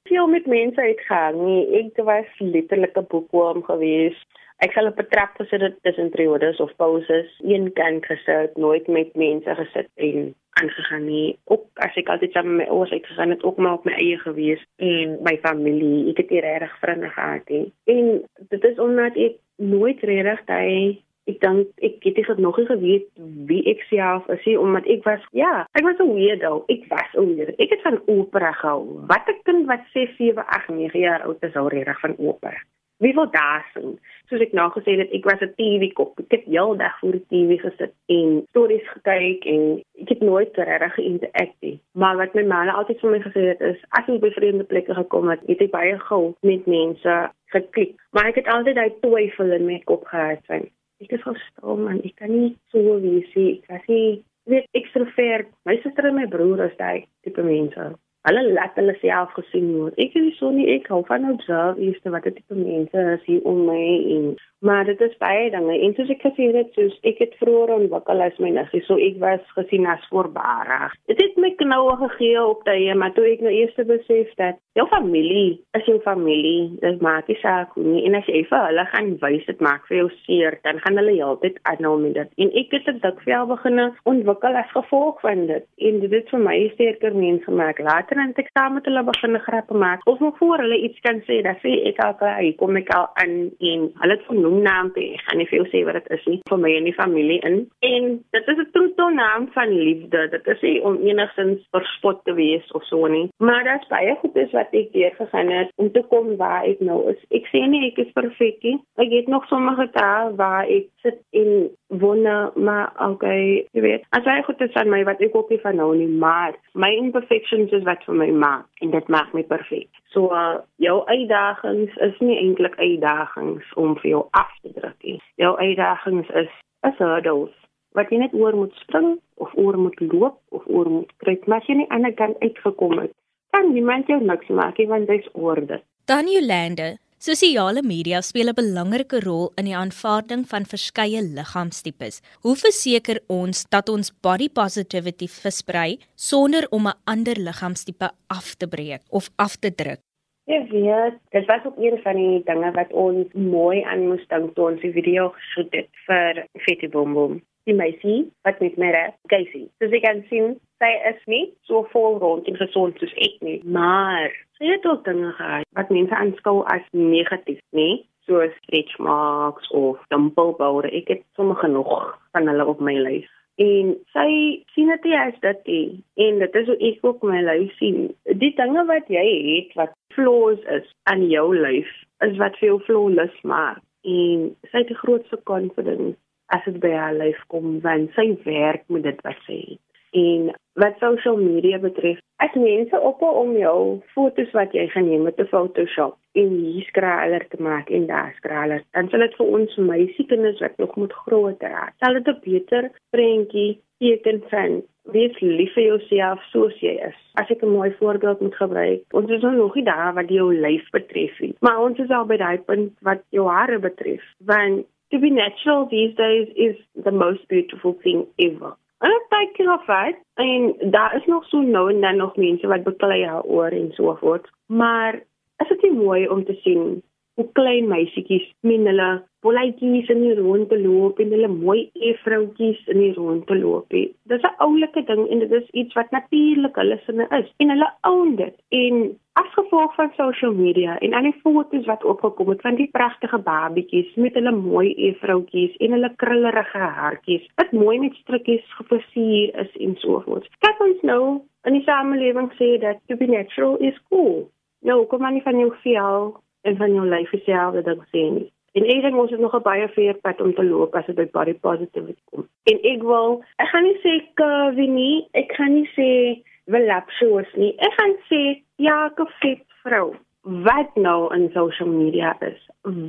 veel 0.07 0.29
met 0.31 0.47
mense 0.47 0.81
uitgegaan. 0.81 1.41
Ek 1.75 1.99
was 2.07 2.31
letterlik 2.39 2.95
'n 2.97 3.11
boekworm 3.11 3.65
geweest. 3.67 4.27
Ek 4.63 4.73
sal 4.73 4.87
op 4.87 4.99
'n 4.99 5.11
trap 5.11 5.35
gesit 5.39 5.61
het 5.61 5.83
tussen 5.83 6.11
periodes 6.11 6.61
of 6.61 6.77
pauses, 6.77 7.31
een 7.43 7.73
kant 7.73 8.07
gesit, 8.07 8.57
nooit 8.57 8.87
met 8.87 9.15
mense 9.15 9.55
gesit 9.55 9.89
en 9.97 10.35
aangegaan 10.61 11.05
nie. 11.05 11.39
Ook 11.45 11.67
as 11.75 11.97
ek 11.97 12.09
altyd 12.09 12.33
saam 12.33 12.57
met 12.57 12.67
my 12.67 12.73
ouers 12.73 12.91
uitgegaan 12.91 13.31
het, 13.31 13.43
ook 13.43 13.57
maar 13.57 13.73
op 13.73 13.85
my 13.85 13.93
eie 13.93 14.19
gewees 14.19 14.65
en 14.77 15.19
my 15.23 15.39
familie. 15.43 16.11
Ek 16.11 16.17
het 16.17 16.31
nie 16.31 16.41
regtig 16.41 16.79
vriende 16.79 17.09
gehad 17.09 17.49
nie. 17.49 17.73
En 17.85 18.23
dit 18.49 18.65
is 18.65 18.79
omdat 18.79 19.17
ek 19.17 19.37
nooit 19.57 20.01
regtig 20.01 20.45
daai 20.45 21.03
ek 21.29 21.41
dink 21.45 21.85
ek 21.89 22.03
het 22.07 22.15
dit 22.21 22.39
nog 22.45 22.57
nie 22.59 22.67
geweet 22.71 23.09
wie 23.51 23.63
ek 23.73 23.85
self 23.91 24.29
is 24.35 24.45
nie 24.47 24.57
omdat 24.61 24.87
ek 24.87 25.05
was 25.05 25.25
ja, 25.33 25.67
ek 25.79 25.85
was 25.87 26.01
'n 26.01 26.15
weirdo. 26.15 26.65
Ek 26.69 26.89
was 26.89 27.13
'n 27.15 27.29
weirdo. 27.35 27.53
Ek 27.59 27.71
het 27.71 27.83
van 27.83 28.01
opera 28.07 28.53
gehou. 28.53 29.07
Wat 29.07 29.29
'n 29.29 29.43
kind 29.45 29.67
wat 29.67 29.85
6, 29.93 30.17
7, 30.17 30.47
8, 30.47 30.69
9 30.69 31.01
jaar 31.01 31.23
oud 31.23 31.43
is, 31.43 31.55
hou 31.55 31.69
regtig 31.69 32.01
van 32.01 32.15
opera. 32.19 32.59
Wie 32.99 33.15
wil 33.15 33.31
daar 33.31 33.71
sien? 33.75 33.99
Soos 34.27 34.41
ek 34.41 34.53
nou 34.53 34.71
gesê 34.75 34.97
het, 34.99 35.13
ek 35.15 35.25
was 35.25 35.41
'n 35.41 35.55
TV-kop. 35.55 36.19
Ek 36.19 36.33
het 36.35 36.45
heeldag 36.45 36.99
voor 36.99 37.13
die 37.13 37.27
TV 37.31 37.61
gesit 37.61 37.93
en 38.07 38.43
stories 38.49 38.89
gekyk 38.89 39.45
en 39.45 39.83
ek 40.03 40.09
het 40.09 40.21
nooit 40.21 40.57
regtig 40.57 40.95
geïnterakteer 40.95 41.71
nie. 41.71 41.81
Maar 41.93 42.17
wat 42.17 42.35
my 42.35 42.43
ma 42.43 42.67
altyd 42.73 43.01
vir 43.01 43.11
my 43.11 43.21
gesê 43.21 43.43
het 43.53 43.61
is, 43.61 43.79
as 43.89 44.09
ek 44.09 44.21
by 44.21 44.31
vreemde 44.31 44.65
plekke 44.65 44.95
gekom 44.95 45.29
het, 45.29 45.41
het 45.47 45.61
ek 45.61 45.71
baie 45.71 45.99
gou 45.99 46.35
met 46.41 46.67
mense 46.67 47.15
geklik. 47.55 47.95
Maar 48.11 48.27
ek 48.27 48.35
het 48.43 48.49
altyd 48.49 48.75
daai 48.75 48.93
twyfel 49.01 49.53
in 49.53 49.67
my 49.67 49.79
kop 49.85 50.05
gehad 50.05 50.43
van 50.51 50.67
ek 51.05 51.15
is 51.15 51.25
verstil 51.27 51.79
man, 51.85 52.03
ek 52.05 52.17
kan 52.19 52.33
nie 52.35 52.57
so 52.73 52.99
wees 53.03 53.31
nie. 53.37 53.61
Ek 53.63 53.71
was 53.71 53.89
nie 53.89 54.25
weet 54.49 54.69
ekstrovert. 54.81 55.51
My 55.69 55.77
suster 55.83 56.09
en 56.09 56.19
my 56.19 56.27
broer 56.31 56.67
is 56.67 56.77
daai 56.81 57.07
tipe 57.25 57.45
mense 57.45 57.93
hulle 58.29 58.45
laat 58.53 58.77
hulle 58.81 58.95
self 59.03 59.33
gesien 59.39 59.73
word. 59.77 59.97
Ek 60.01 60.17
is 60.19 60.37
so 60.39 60.53
nie 60.55 60.69
ek 60.75 60.91
hou 60.93 61.03
van 61.09 61.27
observe 61.33 61.81
eers 61.83 62.13
wat 62.13 62.29
dit 62.29 62.39
tipe 62.41 62.59
mense 62.59 63.09
is 63.17 63.27
hier 63.29 63.45
om 63.49 63.65
my 63.69 63.83
en 64.17 64.31
maar 64.61 64.85
dit 64.85 65.01
is 65.01 65.17
baie 65.17 65.51
dinge. 65.51 65.75
En 65.79 65.93
soos 65.95 66.11
ek 66.11 66.25
gesê 66.27 66.49
het, 66.55 66.71
soos 66.75 66.95
ek 67.07 67.21
het 67.23 67.35
vroeër 67.39 67.75
ontwikkel 67.77 68.23
as 68.25 68.39
my 68.43 68.51
niggie, 68.57 68.81
so 68.87 68.99
ek 68.99 69.21
was 69.23 69.45
gesien 69.55 69.87
as 69.87 70.03
voorbarig. 70.11 70.97
Dit 71.11 71.21
het 71.23 71.37
my 71.39 71.53
knoue 71.61 71.95
gegee 72.01 72.41
op 72.43 72.65
daai, 72.67 72.95
maar 72.99 73.15
toe 73.15 73.29
ek 73.31 73.45
nou 73.45 73.53
eers 73.55 73.77
besef 73.89 74.33
dat 74.41 74.59
jou 74.79 74.87
familie 74.91 75.61
is 75.79 75.87
jou 75.87 75.99
familie, 76.03 76.75
dit 76.83 77.03
maak 77.05 77.31
nie 77.31 77.39
saak 77.43 77.77
hoe 77.79 77.85
nie. 77.87 78.03
En 78.09 78.19
as 78.19 78.27
jy 78.31 78.43
vir 78.51 78.67
hulle 78.67 78.87
gaan 78.91 79.13
wys 79.23 79.47
dit 79.47 79.63
maak 79.63 79.87
vir 79.91 80.01
jou 80.01 80.09
seer, 80.25 80.59
dan 80.67 80.83
gaan 80.83 80.99
hulle 80.99 81.15
heeltyd 81.15 81.63
aanhou 81.71 81.95
met 82.03 82.19
dit. 82.19 82.35
En 82.43 82.53
ek 82.63 82.75
het 82.75 82.91
dit 82.91 83.23
vir 83.25 83.47
begin 83.53 83.85
ontwikkel 84.11 84.59
as 84.59 84.75
gevolg 84.75 85.23
van 85.23 85.47
dit. 85.47 85.67
En 85.87 86.01
dit 86.03 86.19
het 86.19 86.35
vir 86.35 86.43
my 86.43 86.59
sterker 86.75 87.15
mens 87.15 87.45
gemaak. 87.47 87.79
Later 87.79 88.18
later 88.19 88.35
in 88.37 88.45
eksamen 88.45 88.75
met 88.75 88.85
hulle 88.85 89.05
begin 89.05 89.39
grappe 89.39 89.75
maak 89.75 90.07
of 90.07 90.19
nog 90.19 90.39
voor 90.39 90.59
hulle 90.59 90.79
iets 90.83 91.01
kan 91.01 91.21
sê, 91.27 91.43
dan 91.43 91.57
sê 91.63 91.75
ek 91.89 91.99
al 92.03 92.15
klaar, 92.15 92.43
kom 92.57 92.77
ek 92.77 92.91
al 92.95 93.09
aan 93.15 93.51
en 93.59 93.81
hulle 94.01 94.15
het 94.17 94.27
genoem 94.27 94.63
naam 94.63 94.93
te 94.93 95.05
gaan 95.25 95.39
nie 95.39 95.47
veel 95.47 95.67
sê 95.73 95.85
wat 95.85 95.99
dit 95.99 96.11
is 96.19 96.27
nie 96.27 96.41
vir 96.51 96.59
my 96.59 96.73
en 96.77 96.89
die 96.89 96.95
familie 96.95 97.41
in. 97.49 97.59
En 97.81 98.09
dit 98.33 98.49
is 98.49 98.59
'n 98.59 98.71
troetel 98.73 99.11
naam 99.11 99.49
van 99.53 99.69
liefde. 99.69 100.29
Dit 100.31 100.47
is 100.47 100.61
nie 100.61 100.83
om 100.83 100.97
enigstens 100.97 101.67
verspot 101.71 102.25
te 102.25 102.35
wees 102.35 102.73
of 102.73 102.85
so 102.85 103.07
nie. 103.07 103.29
Maar 103.39 103.65
dit 103.65 103.83
is 103.83 103.89
baie 103.89 104.17
goed 104.21 104.37
is 104.37 104.53
wat 104.53 104.73
ek 104.73 104.93
deur 104.93 105.15
gegaan 105.17 105.51
het 105.51 105.73
om 105.77 105.93
te 105.93 106.03
kom 106.09 106.37
waar 106.37 106.65
ek 106.65 106.81
nou 106.81 107.11
is. 107.11 107.21
Ek 107.31 107.47
sê 107.53 107.67
nie 107.69 107.87
ek 107.91 107.99
is 107.99 108.13
perfek 108.13 108.63
nie. 108.63 108.79
Ek 108.97 109.11
het 109.11 109.29
nog 109.29 109.47
sommige 109.47 109.89
dae 109.93 110.35
waar 110.37 110.67
ek 110.67 110.87
sit 111.03 111.21
en 111.31 111.71
wonder 111.89 112.51
maar 112.55 112.93
okay, 113.11 113.67
jy 113.73 113.81
weet, 113.81 114.05
as 114.17 114.27
jy 114.29 114.43
goed 114.45 114.61
is 114.61 114.75
aan 114.77 114.91
my 114.93 115.01
wat 115.09 115.21
ek 115.25 115.37
ook 115.37 115.49
nie 115.53 115.61
van 115.63 115.79
nou 115.81 115.91
nie, 115.97 116.09
maar 116.09 116.57
my 116.73 116.91
imperfections 116.97 117.73
is 117.73 117.87
wat 117.89 118.05
vir 118.07 118.19
my 118.21 118.29
maak 118.45 118.85
en 118.85 118.93
dit 118.93 119.09
maak 119.09 119.33
my 119.37 119.45
perfek. 119.49 119.89
So 120.13 120.33
uh, 120.35 120.61
jou 120.77 121.01
uitdagings 121.09 121.97
is 122.09 122.21
nie 122.21 122.37
eintlik 122.41 122.77
uitdagings 122.77 123.73
om 123.81 123.97
vir 124.03 124.11
jou 124.13 124.25
af 124.37 124.53
te 124.63 124.73
druk 124.77 124.99
nie. 125.03 125.17
Jou 125.41 125.57
uitdagings 125.57 126.29
is 126.45 126.53
is 126.87 127.01
hurdles 127.03 127.57
wat 127.97 128.13
jy 128.13 128.21
net 128.21 128.35
oor 128.37 128.55
moet 128.57 128.75
spring 128.85 129.17
of 129.43 129.55
oor 129.57 129.79
moet 129.81 130.01
loop 130.01 130.39
of 130.55 130.67
oor 130.67 130.91
moet 130.93 131.11
kry, 131.25 131.39
maar 131.47 131.65
jy 131.67 131.81
nie 131.81 131.89
aan 131.95 132.07
die 132.07 132.15
kant 132.15 132.39
uitgekom 132.45 132.99
het. 133.01 133.15
Dan 133.57 133.73
niemand 133.73 134.11
jou 134.13 134.21
niks 134.23 134.51
maak 134.53 134.79
nie 134.79 134.87
want 134.91 135.09
dit's 135.09 135.29
orde. 135.33 135.81
Dan 136.07 136.29
Jolande, 136.31 136.99
Sosiale 137.21 137.83
media 137.83 138.21
speel 138.23 138.49
'n 138.49 138.55
belangrike 138.55 139.19
rol 139.25 139.51
in 139.59 139.67
die 139.67 139.75
aanvaarding 139.75 140.45
van 140.47 140.65
verskeie 140.73 141.21
liggaamstipes. 141.37 142.21
Hoe 142.45 142.55
verseker 142.55 143.19
ons 143.27 143.65
dat 143.75 143.89
ons 143.89 144.13
body 144.23 144.49
positivity 144.49 145.27
versprei 145.27 145.99
sonder 146.15 146.69
om 146.71 146.87
'n 146.87 146.99
ander 147.13 147.35
liggaamstipe 147.35 148.09
af 148.29 148.55
te 148.55 148.69
breek 148.69 149.03
of 149.11 149.31
af 149.37 149.57
te 149.57 149.75
druk? 149.75 149.99
Ja, 150.45 150.63
weet, 150.71 151.19
dit 151.31 151.47
was 151.47 151.65
ook 151.65 151.79
een 151.79 151.99
van 152.03 152.15
die 152.15 152.43
dinge 152.45 152.71
wat 152.71 152.93
ons 152.93 153.27
mooi 153.33 153.83
aan 153.83 154.09
moes 154.09 154.27
dink 154.29 154.55
toe 154.55 154.71
ons 154.71 154.81
die 154.81 154.93
video 154.93 155.29
geshoot 155.29 155.73
het 155.75 155.91
vir 156.07 156.47
Fetty 156.65 156.89
Boom 156.89 157.13
Boom. 157.13 157.43
Die 157.69 157.77
meisie 157.77 158.23
wat 158.49 158.61
met 158.65 158.79
my 158.81 158.89
reg, 158.95 159.17
Casey. 159.29 159.67
So 159.77 159.93
jy 159.93 160.01
kan 160.01 160.23
sien 160.31 160.55
sy 160.81 160.89
is 161.11 161.19
nie 161.29 161.43
so 161.69 161.83
vol 161.93 162.17
rond 162.23 162.47
en 162.49 162.57
gesond 162.57 162.97
soos 162.97 163.13
ek 163.27 163.35
nie, 163.45 163.59
maar 163.69 164.31
sy 164.57 164.71
het 164.71 164.87
ook 164.89 165.03
dinge 165.05 165.35
gehad 165.37 165.67
wat 165.77 165.91
mense 165.93 166.17
aanskou 166.17 166.63
as 166.73 166.87
negatief, 166.97 167.59
nê? 167.77 167.89
Soos 168.29 168.55
stretch 168.63 168.97
marks 169.05 169.69
of 169.77 170.01
dimpleboude. 170.13 170.89
Ek 170.97 171.13
het 171.13 171.25
sommer 171.37 171.61
genoeg 171.61 171.93
van 172.37 172.49
hulle 172.49 172.67
op 172.73 172.81
my 172.85 172.95
lyf. 173.01 173.29
En 173.61 173.93
sy 174.15 174.29
sien 174.73 174.93
dit 174.95 175.09
as 175.19 175.37
dit 175.43 175.61
die, 175.67 175.89
en 176.25 176.41
dit 176.45 176.57
is 176.61 176.69
hoe 176.71 176.77
ek 176.93 177.05
ook 177.05 177.27
my 177.27 177.43
lyf 177.43 177.75
sien. 177.81 178.07
Die 178.45 178.53
dinge 178.57 178.85
wat 178.89 179.11
jy 179.13 179.27
het 179.49 179.77
wat 179.81 179.97
flaws 180.17 180.63
is 180.79 180.89
aan 181.11 181.27
jou 181.29 181.51
lyf, 181.57 181.91
is 182.25 182.39
wat 182.41 182.57
vir 182.61 182.71
jou 182.71 182.79
flawless 182.89 183.45
maak. 183.45 183.83
En 184.09 184.49
sy 184.71 184.77
het 184.79 184.93
die 184.93 185.01
grootste 185.03 185.41
confidence 185.51 186.17
as 186.55 186.65
dit 186.65 186.81
by 186.81 186.95
haar 186.97 187.15
lyf 187.15 187.41
kom 187.53 187.81
want 187.85 188.11
sy 188.17 188.31
werk 188.45 188.85
met 188.89 189.03
dit 189.03 189.21
wat 189.27 189.39
sy 189.47 189.61
het. 189.67 189.85
En 190.17 190.55
wat 190.81 190.97
social 190.99 191.37
media 191.37 191.79
betref, 191.79 192.21
as 192.41 192.55
mense 192.55 193.01
ophou 193.01 193.33
om 193.43 193.57
jou 193.59 193.79
foto's 194.15 194.53
wat 194.57 194.73
jy 194.73 194.87
geneem 194.95 195.27
het 195.29 195.37
te 195.37 195.45
Photoshop 195.51 196.17
en 196.39 196.55
hier 196.55 196.87
skraler 196.89 197.45
te 197.51 197.61
maak 197.63 197.91
en 197.91 198.07
daar 198.09 198.33
skraler, 198.39 198.85
dan 198.97 199.11
sal 199.13 199.27
dit 199.27 199.37
vir 199.41 199.53
ons 199.59 199.77
meisiekinders 199.91 200.63
wat 200.65 200.79
nog 200.81 200.95
moet 200.97 201.13
groot 201.27 201.63
raak, 201.63 201.97
sal 202.01 202.17
dit 202.17 202.29
'n 202.29 202.41
beter 202.45 202.91
prentjie 203.11 203.81
teken 203.99 204.43
van 204.49 204.83
wees 205.13 205.41
lief 205.41 205.73
vir 205.75 205.85
jouself 205.85 206.43
soos 206.53 206.77
jy 206.81 206.95
is. 207.11 207.19
As 207.35 207.51
ek 207.51 207.63
'n 207.63 207.75
mooi 207.77 207.91
voorbeeld 207.99 208.41
moet 208.41 208.55
gebruik, 208.55 209.03
ons 209.13 209.31
is 209.31 209.43
nog 209.43 209.75
nie 209.75 209.85
daar 209.85 210.15
wat 210.15 210.29
jou 210.29 210.55
lyf 210.55 210.91
betref 210.91 211.41
nie, 211.41 211.55
maar 211.61 211.81
ons 211.81 211.99
is 211.99 212.11
al 212.11 212.25
by 212.25 212.37
daai 212.37 212.59
punt 212.59 212.93
wat 213.01 213.23
jou 213.31 213.49
hare 213.49 213.79
betref, 213.79 214.23
want 214.39 214.87
to 215.11 215.19
be 215.19 215.31
natural 215.31 215.87
these 215.87 216.15
days 216.17 216.49
is 216.57 216.77
the 217.05 217.11
most 217.11 217.49
beautiful 217.49 217.97
thing 218.03 218.27
ever. 218.39 218.77
En 218.99 219.13
ek 219.15 219.27
kyk 219.31 219.59
hier 219.61 219.71
af 219.71 219.89
uit 219.89 220.17
en 220.43 220.91
daar 220.91 221.15
is 221.17 221.27
nog 221.31 221.45
so 221.47 221.61
nou 221.63 221.91
en 221.93 222.01
dan 222.01 222.17
nog 222.17 222.37
mense 222.37 222.67
wat 222.67 222.83
beklei 222.83 223.23
oor 223.45 223.71
en 223.71 223.93
so 223.95 224.15
voort. 224.21 224.51
Maar 224.67 225.21
is 225.63 225.69
dit 225.69 225.83
nie 225.83 225.93
mooi 225.93 226.29
om 226.29 226.45
te 226.45 226.55
sien 226.63 227.03
hoe 227.39 227.47
klein 227.55 227.87
meisietjies 227.87 228.47
met 228.67 228.83
hulle 228.91 229.09
bolletjies 229.47 230.09
in 230.11 230.25
die 230.25 230.35
rond 230.41 230.67
te 230.73 230.79
loop 230.83 231.21
en 231.23 231.31
hulle 231.35 231.51
mooi 231.53 231.85
efroutjies 232.09 232.81
in 232.91 232.99
die 232.99 233.13
rond 233.15 233.45
te 233.47 233.55
loop. 233.59 233.87
Dit 233.95 234.37
is 234.37 234.47
'n 234.49 234.59
oulike 234.67 235.03
ding 235.11 235.23
en 235.29 235.39
dit 235.45 235.53
is 235.61 235.69
iets 235.71 235.95
wat 235.95 236.11
natuurlik 236.11 236.75
hulle 236.83 236.99
sinne 237.07 237.27
is 237.39 237.53
en 237.59 237.71
hulle 237.75 237.91
own 238.11 238.35
dit. 238.37 238.57
En 238.69 238.95
as 239.33 239.53
gevolg 239.55 239.95
van 239.95 240.11
social 240.17 240.53
media 240.53 240.99
en 240.99 241.15
al 241.15 241.23
die 241.23 241.41
foto's 241.43 241.87
wat 241.87 242.05
opgekom 242.05 242.49
het 242.49 242.61
van 242.61 242.75
die 242.75 242.89
pragtige 242.91 243.39
babietjies 243.39 244.15
met 244.15 244.35
hulle 244.35 244.53
mooi 244.53 244.95
efroutjies 245.11 245.77
en 245.77 245.91
hulle 245.91 246.13
krullerige 246.17 246.79
haartjies, 246.79 247.47
wat 247.55 247.73
mooi 247.73 247.99
met 247.99 248.15
strikkies 248.15 248.67
geversier 248.81 249.55
is 249.65 249.77
en 249.77 249.97
so 249.97 250.21
voort. 250.27 250.51
Kyk 250.59 250.81
ons 250.81 251.01
nou 251.03 251.41
in 251.65 251.73
die 251.73 251.87
samelewing 251.87 252.51
sê 252.59 252.79
dat 252.81 252.99
to 253.07 253.17
be 253.17 253.27
natural 253.27 253.77
is 253.77 254.03
cool. 254.09 254.51
Nou, 254.83 255.05
kom 255.07 255.21
maar 255.21 255.33
nie 255.33 255.43
van 255.43 255.59
jou 255.59 255.73
vel 255.83 256.35
en 256.63 256.77
van 256.77 256.95
jou 256.95 257.07
lyf 257.09 257.31
self 257.45 257.75
dat 257.75 257.85
dit 257.85 258.07
sê 258.13 258.25
nie. 258.37 258.53
En 258.73 258.85
ek 258.85 259.03
dink 259.03 259.19
ons 259.19 259.31
het 259.31 259.41
nog 259.41 259.55
'n 259.55 259.63
baie 259.63 259.89
ver 259.89 260.15
pad 260.15 260.41
om 260.41 260.55
te 260.55 260.65
loop 260.65 260.95
as 260.95 261.07
dit 261.07 261.17
by 261.17 261.27
body 261.33 261.55
positivity 261.55 262.23
kom. 262.31 262.49
En 262.71 262.79
ek 262.83 263.03
wil, 263.03 263.43
ek 263.57 263.69
gaan 263.69 263.83
nie 263.83 263.99
sê 264.05 264.15
curvy 264.35 264.87
nie, 264.87 265.29
ek 265.33 265.53
gaan 265.53 265.75
nie 265.75 265.91
sê 265.97 266.43
voluptuous 266.67 267.55
nie. 267.55 267.75
Ek 267.79 267.93
gaan 267.93 268.17
sê 268.31 268.63
ja, 268.77 269.11
'n 269.17 269.27
fit 269.41 269.65
vrou. 269.83 270.15
wat 270.49 270.95
nou 270.95 271.35
in 271.35 271.51
social 271.53 271.89
media 271.89 272.37
is. 272.41 272.61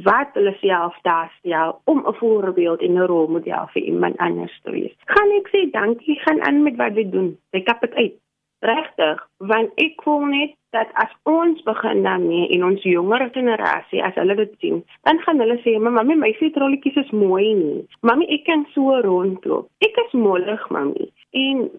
Wat 0.03 0.33
hulle 0.33 0.55
self 0.59 0.97
daar 1.01 1.31
stel 1.39 1.81
om 1.83 2.03
'n 2.07 2.13
voorbeeld 2.13 2.81
en 2.81 2.93
'n 2.93 3.05
rolmodel 3.05 3.67
vir 3.67 3.81
iemand 3.81 4.17
anders 4.17 4.59
te 4.63 4.71
wees. 4.71 4.95
Gaan 5.05 5.31
ek 5.31 5.47
sê 5.47 5.71
dankie, 5.71 6.19
gaan 6.19 6.41
aan 6.41 6.63
met 6.63 6.75
wat 6.75 6.95
jy 6.95 7.09
doen. 7.09 7.37
Ek 7.49 7.65
kap 7.65 7.81
dit 7.81 7.93
uit. 7.93 8.13
Regtig, 8.59 9.19
want 9.37 9.71
ek 9.79 10.01
voel 10.03 10.25
net 10.27 10.55
dat 10.75 10.89
as 10.99 11.11
ons 11.23 11.61
begin 11.63 12.03
daarmee 12.03 12.49
en 12.55 12.65
ons 12.67 12.83
jonger 12.83 13.29
generasie 13.33 14.01
as 14.03 14.17
hulle 14.19 14.35
dit 14.35 14.51
sien, 14.59 14.81
dan 15.07 15.21
gaan 15.23 15.39
hulle 15.39 15.55
sê, 15.63 15.77
"Mamma, 15.79 16.03
my 16.03 16.31
sietrolletjies 16.39 16.97
is 17.03 17.11
mooi 17.11 17.53
nie. 17.53 17.87
Mami, 18.01 18.25
ek 18.27 18.43
kan 18.45 18.65
so 18.73 18.99
rondloop. 19.01 19.69
Ek 19.79 19.95
is 20.05 20.11
mollig, 20.11 20.69
mami." 20.69 21.11
En 21.31 21.69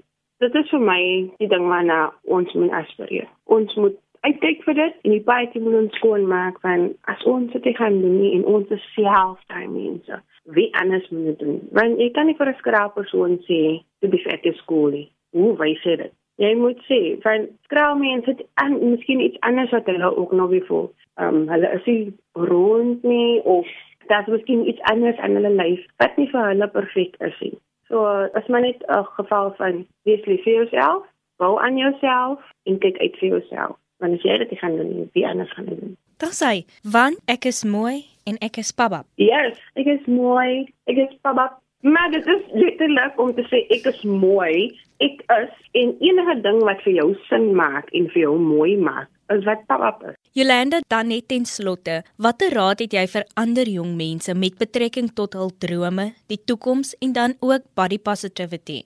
dit 0.40 0.54
is 0.54 0.70
vir 0.70 0.80
my 0.80 1.30
die 1.38 1.48
ding 1.48 1.68
waarna 1.68 2.12
ons 2.24 2.52
moet 2.52 2.70
aspireer. 2.70 3.28
Ons 3.44 3.74
moet 3.76 3.96
uitkyk 4.20 4.64
vir 4.64 4.74
dit 4.74 4.94
en 5.04 5.10
die 5.10 5.24
baie 5.24 5.60
moet 5.60 5.78
ons 5.82 5.94
skoon 6.00 6.26
maak 6.28 6.60
van 6.60 6.94
as 7.12 7.22
ons 7.24 7.52
dit 7.52 7.76
gaan 7.76 8.00
doen 8.00 8.20
nie 8.20 8.34
en 8.36 8.44
ons 8.44 8.68
self 8.94 9.38
daai 9.52 9.68
mense. 9.68 10.20
Wie 10.44 10.68
anders 10.80 11.08
moet 11.10 11.24
dit 11.24 11.38
doen? 11.38 11.60
Want 11.72 12.00
ek 12.00 12.12
kan 12.16 12.26
nie 12.26 12.36
vir 12.36 12.48
'n 12.48 12.58
skraap 12.58 12.94
persoon 12.94 13.38
sê, 13.48 13.82
"Jy 14.00 14.08
be 14.08 14.18
fat 14.18 14.44
in 14.44 14.54
skool 14.54 14.90
nie." 14.90 15.10
Hoe 15.32 15.56
wys 15.56 15.82
dit? 15.82 16.12
Jy 16.40 16.54
moet 16.56 16.80
sê 16.88 17.00
van 17.24 17.46
skraalmense 17.68 18.32
het 18.32 18.42
en 18.62 18.78
miskien 18.80 19.20
iets 19.20 19.40
anders 19.46 19.72
wat 19.76 19.88
hulle 19.90 20.16
ook 20.16 20.32
nog 20.32 20.50
wie 20.54 20.64
voel. 20.64 20.88
Ehm 21.20 21.42
um, 21.42 21.48
hulle 21.52 21.72
is 21.76 21.84
nie 21.84 22.12
rond 22.32 23.02
nie 23.02 23.42
of 23.44 23.66
daar's 24.08 24.26
miskien 24.26 24.68
iets 24.68 24.80
anders 24.92 25.18
aan 25.18 25.36
hulle 25.38 25.52
lyf 25.62 25.84
wat 26.02 26.16
nie 26.16 26.28
vir 26.32 26.48
hulle 26.52 26.68
perfek 26.76 27.18
is 27.28 27.36
nie. 27.44 27.56
So 27.88 28.06
as 28.38 28.48
man 28.48 28.62
net 28.62 28.82
'n 28.88 29.04
geval 29.18 29.54
van 29.58 29.86
wees 30.08 30.24
lief 30.26 30.42
vir 30.42 30.52
jouself, 30.52 31.04
bou 31.36 31.60
aan 31.60 31.76
jouself 31.76 32.40
en 32.64 32.78
kyk 32.78 32.98
uit 32.98 33.16
vir 33.20 33.28
jouself. 33.28 33.76
Want 33.98 34.14
as 34.14 34.22
jy 34.22 34.38
dit 34.38 34.58
gaan 34.58 34.76
doen, 34.76 35.10
wie 35.12 35.26
anders 35.26 35.52
gaan 35.52 35.64
doen? 35.64 35.96
Dan 36.16 36.32
sê, 36.32 36.64
"Want 36.82 37.18
ek 37.26 37.44
is 37.44 37.64
mooi 37.64 38.04
en 38.24 38.36
ek 38.38 38.56
is 38.56 38.72
papa." 38.72 39.04
Yes, 39.14 39.60
ek 39.74 39.86
is 39.86 40.06
mooi. 40.06 40.72
Ek 40.84 40.96
is 40.96 41.16
papa. 41.20 41.58
Maar 41.80 42.10
dit 42.10 42.26
is 42.26 42.42
letterlik 42.52 43.20
om 43.20 43.34
te 43.34 43.42
sê 43.42 43.66
ek 43.76 43.84
is 43.86 44.02
mooi, 44.02 44.80
ek 45.00 45.22
is 45.36 45.52
en 45.80 45.94
enige 46.04 46.34
ding 46.44 46.60
wat 46.68 46.82
vir 46.84 46.94
jou 46.98 47.08
sin 47.28 47.50
maak 47.56 47.88
en 47.96 48.08
vir 48.12 48.22
jou 48.26 48.36
mooi 48.38 48.76
maak, 48.76 49.08
is 49.32 49.44
wat 49.48 49.64
pap 49.70 50.02
is. 50.10 50.16
Jolanda 50.36 50.82
dan 50.92 51.08
net 51.08 51.28
ten 51.32 51.46
slotte, 51.48 52.02
watter 52.18 52.52
raad 52.54 52.82
het 52.84 52.94
jy 52.94 53.06
vir 53.14 53.24
ander 53.40 53.68
jong 53.68 53.96
mense 53.96 54.34
met 54.36 54.58
betrekking 54.60 55.10
tot 55.16 55.36
hul 55.38 55.52
drome, 55.64 56.10
die 56.28 56.38
toekoms 56.38 56.94
en 57.00 57.14
dan 57.16 57.36
ook 57.40 57.64
body 57.78 57.98
positivity? 57.98 58.82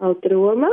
Al 0.00 0.14
drome, 0.24 0.70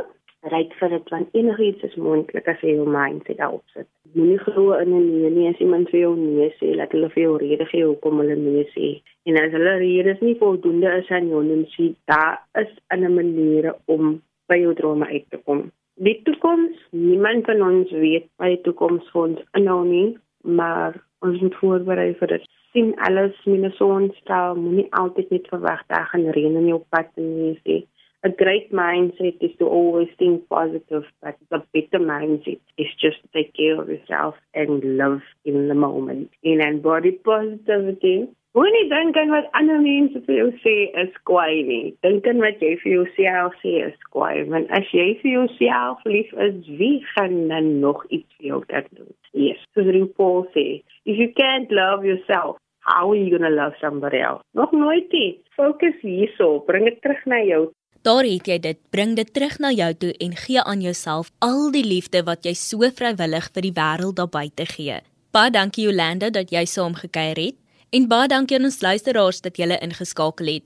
ryk 0.54 0.76
vir 0.80 0.94
dit 0.94 1.12
want 1.14 1.36
enigiets 1.40 1.84
is 1.88 1.98
moontlik 1.98 2.48
as 2.52 2.62
jy 2.64 2.76
jou 2.78 2.86
mindset 2.90 3.40
daarop 3.42 3.66
sit. 3.74 3.88
Moenie 4.16 4.40
glo 4.46 4.78
in 4.80 4.94
'n 4.94 5.08
nee 5.12 5.30
nie 5.30 5.50
as 5.50 5.60
iemand 5.60 5.90
vir 5.90 6.00
jou 6.00 6.16
nee 6.16 6.50
sê, 6.60 6.76
laat 6.76 6.94
hulle 6.96 7.10
vir 7.10 7.24
jou 7.24 7.38
rede 7.38 7.66
gee 7.72 7.84
hoekom 7.84 8.22
hulle 8.22 8.36
nee 8.36 8.64
sê. 8.76 9.02
En 9.26 9.36
as 9.42 9.52
hulle 9.52 9.74
redes 9.82 10.22
nie 10.22 10.38
voldoende 10.40 10.94
is 11.02 11.10
aan 11.10 11.28
jou 11.28 11.44
nee 11.44 11.68
sê, 11.76 11.94
daar 12.08 12.40
is 12.62 12.72
'n 12.94 13.14
manier 13.16 13.76
om 13.86 14.22
by 14.52 14.60
jou 14.62 14.74
drome 14.78 15.08
uit 15.12 15.26
te 15.30 15.40
kom. 15.48 15.66
Die 16.06 16.18
toekoms, 16.28 16.78
niemand 16.92 17.48
van 17.48 17.64
ons 17.64 17.92
weet 17.92 18.28
wat 18.42 18.52
die 18.54 18.62
toekoms 18.68 19.08
vir 19.14 19.22
ons 19.22 19.44
inhou 19.60 19.82
nie, 19.88 20.08
maar 20.44 21.00
ons 21.26 21.40
moet 21.42 21.60
voorberei 21.62 22.12
vir 22.20 22.36
dit. 22.36 22.48
Sien 22.76 22.92
alles 23.08 23.38
minus 23.48 23.80
ons, 23.82 24.16
daar 24.28 24.58
moenie 24.60 24.90
altyd 25.00 25.32
net 25.32 25.52
verwag 25.54 25.86
daar 25.92 26.10
gaan 26.12 26.28
reën 26.36 26.58
in 26.60 26.72
jou 26.74 26.82
pad 26.92 27.14
nie 27.16 27.56
sê 27.64 27.84
a 28.26 28.30
great 28.32 28.72
mindset 28.72 29.38
is 29.40 29.56
to 29.60 29.66
always 29.68 30.08
think 30.18 30.50
positive, 30.50 31.04
but 31.22 31.38
a 31.52 31.60
better 31.74 32.00
mindset 32.00 32.60
is 32.78 32.88
just 33.00 33.18
take 33.34 33.54
care 33.54 33.80
of 33.80 33.88
yourself 33.88 34.34
and 34.56 34.98
live 34.98 35.22
in 35.44 35.68
the 35.68 35.76
moment. 35.76 36.32
In 36.42 36.60
and 36.62 36.82
body 36.82 37.12
positivity. 37.12 38.28
Moenie 38.56 38.86
dink 38.88 39.18
aan 39.20 39.34
wat 39.36 39.50
ander 39.60 39.82
mense 39.84 40.22
vir 40.24 40.38
jou 40.38 40.52
sê 40.64 40.74
is 41.02 41.16
kwaai 41.28 41.66
nie. 41.68 41.90
Dink 42.06 42.28
aan 42.32 42.40
wat 42.40 42.62
jy 42.64 42.70
vir 42.86 42.92
jouself 42.94 43.56
sê 43.60 43.74
is 43.84 43.98
kwaai. 44.14 44.46
Want 44.48 44.70
as 44.78 44.88
jy 44.96 45.10
vir 45.20 45.32
jouself 45.34 46.06
lief 46.08 46.30
is, 46.46 46.62
wie 46.80 47.02
gaan 47.10 47.50
dan 47.50 47.68
nog 47.82 48.06
iets 48.16 48.38
vir 48.38 48.54
jou 48.54 48.60
kan 48.70 48.88
doen? 48.96 49.10
Yes, 49.36 49.60
soos 49.76 50.08
Paul 50.16 50.48
sê, 50.54 50.80
if 51.04 51.20
you 51.20 51.34
can't 51.36 51.68
love 51.68 52.08
yourself, 52.08 52.56
how 52.80 53.12
are 53.12 53.18
you 53.20 53.28
going 53.28 53.44
to 53.44 53.52
love 53.52 53.76
somebody 53.82 54.24
else? 54.24 54.40
Nog 54.56 54.72
nooit 54.72 55.12
nie. 55.12 55.42
Fokus 55.60 56.00
hierso, 56.00 56.64
bring 56.64 56.88
dit 56.88 57.02
terug 57.04 57.28
na 57.28 57.42
jou 57.44 57.66
Daar 58.08 58.24
het 58.24 58.48
jy 58.48 58.60
dit, 58.62 58.80
bring 58.94 59.18
dit 59.18 59.34
terug 59.34 59.60
na 59.60 59.74
jou 59.74 59.92
toe 59.98 60.14
en 60.22 60.36
gee 60.38 60.62
aan 60.62 60.80
jouself 60.86 61.34
al 61.44 61.72
die 61.74 61.84
liefde 61.84 62.24
wat 62.24 62.46
jy 62.46 62.54
so 62.56 62.88
vrywillig 62.88 63.52
vir 63.52 63.68
die 63.68 63.76
wêreld 63.76 64.16
daar 64.22 64.32
buite 64.32 64.70
gee. 64.70 65.02
Baie 65.34 65.52
dankie 65.52 65.90
Jolanda 65.90 66.30
dat 66.30 66.54
jy 66.54 66.64
saam 66.70 66.96
gekuier 66.96 67.42
het 67.50 67.58
en 67.96 68.10
baie 68.12 68.28
dankie 68.28 68.58
aan 68.58 68.68
ons 68.68 68.82
luisteraars 68.84 69.38
dat 69.46 69.56
julle 69.60 69.78
ingeskakel 69.80 70.48
het. 70.52 70.66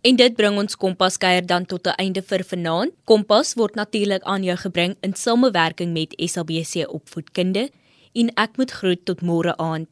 En 0.00 0.16
dit 0.16 0.34
bring 0.34 0.58
ons 0.58 0.76
Kompas 0.76 1.16
kuier 1.16 1.46
dan 1.46 1.66
tot 1.66 1.86
'n 1.86 1.94
einde 1.96 2.22
vir 2.22 2.44
vanaand. 2.44 2.92
Kompas 3.04 3.54
word 3.54 3.74
natuurlik 3.74 4.22
aan 4.22 4.42
jou 4.42 4.56
gebring 4.56 4.96
in 5.00 5.14
samewerking 5.14 5.92
met 5.92 6.14
SABC 6.16 6.88
Opvoedkunde 6.88 7.70
en 8.12 8.34
ek 8.34 8.56
moet 8.56 8.70
groet 8.70 9.04
tot 9.04 9.20
môre 9.20 9.56
aand. 9.56 9.88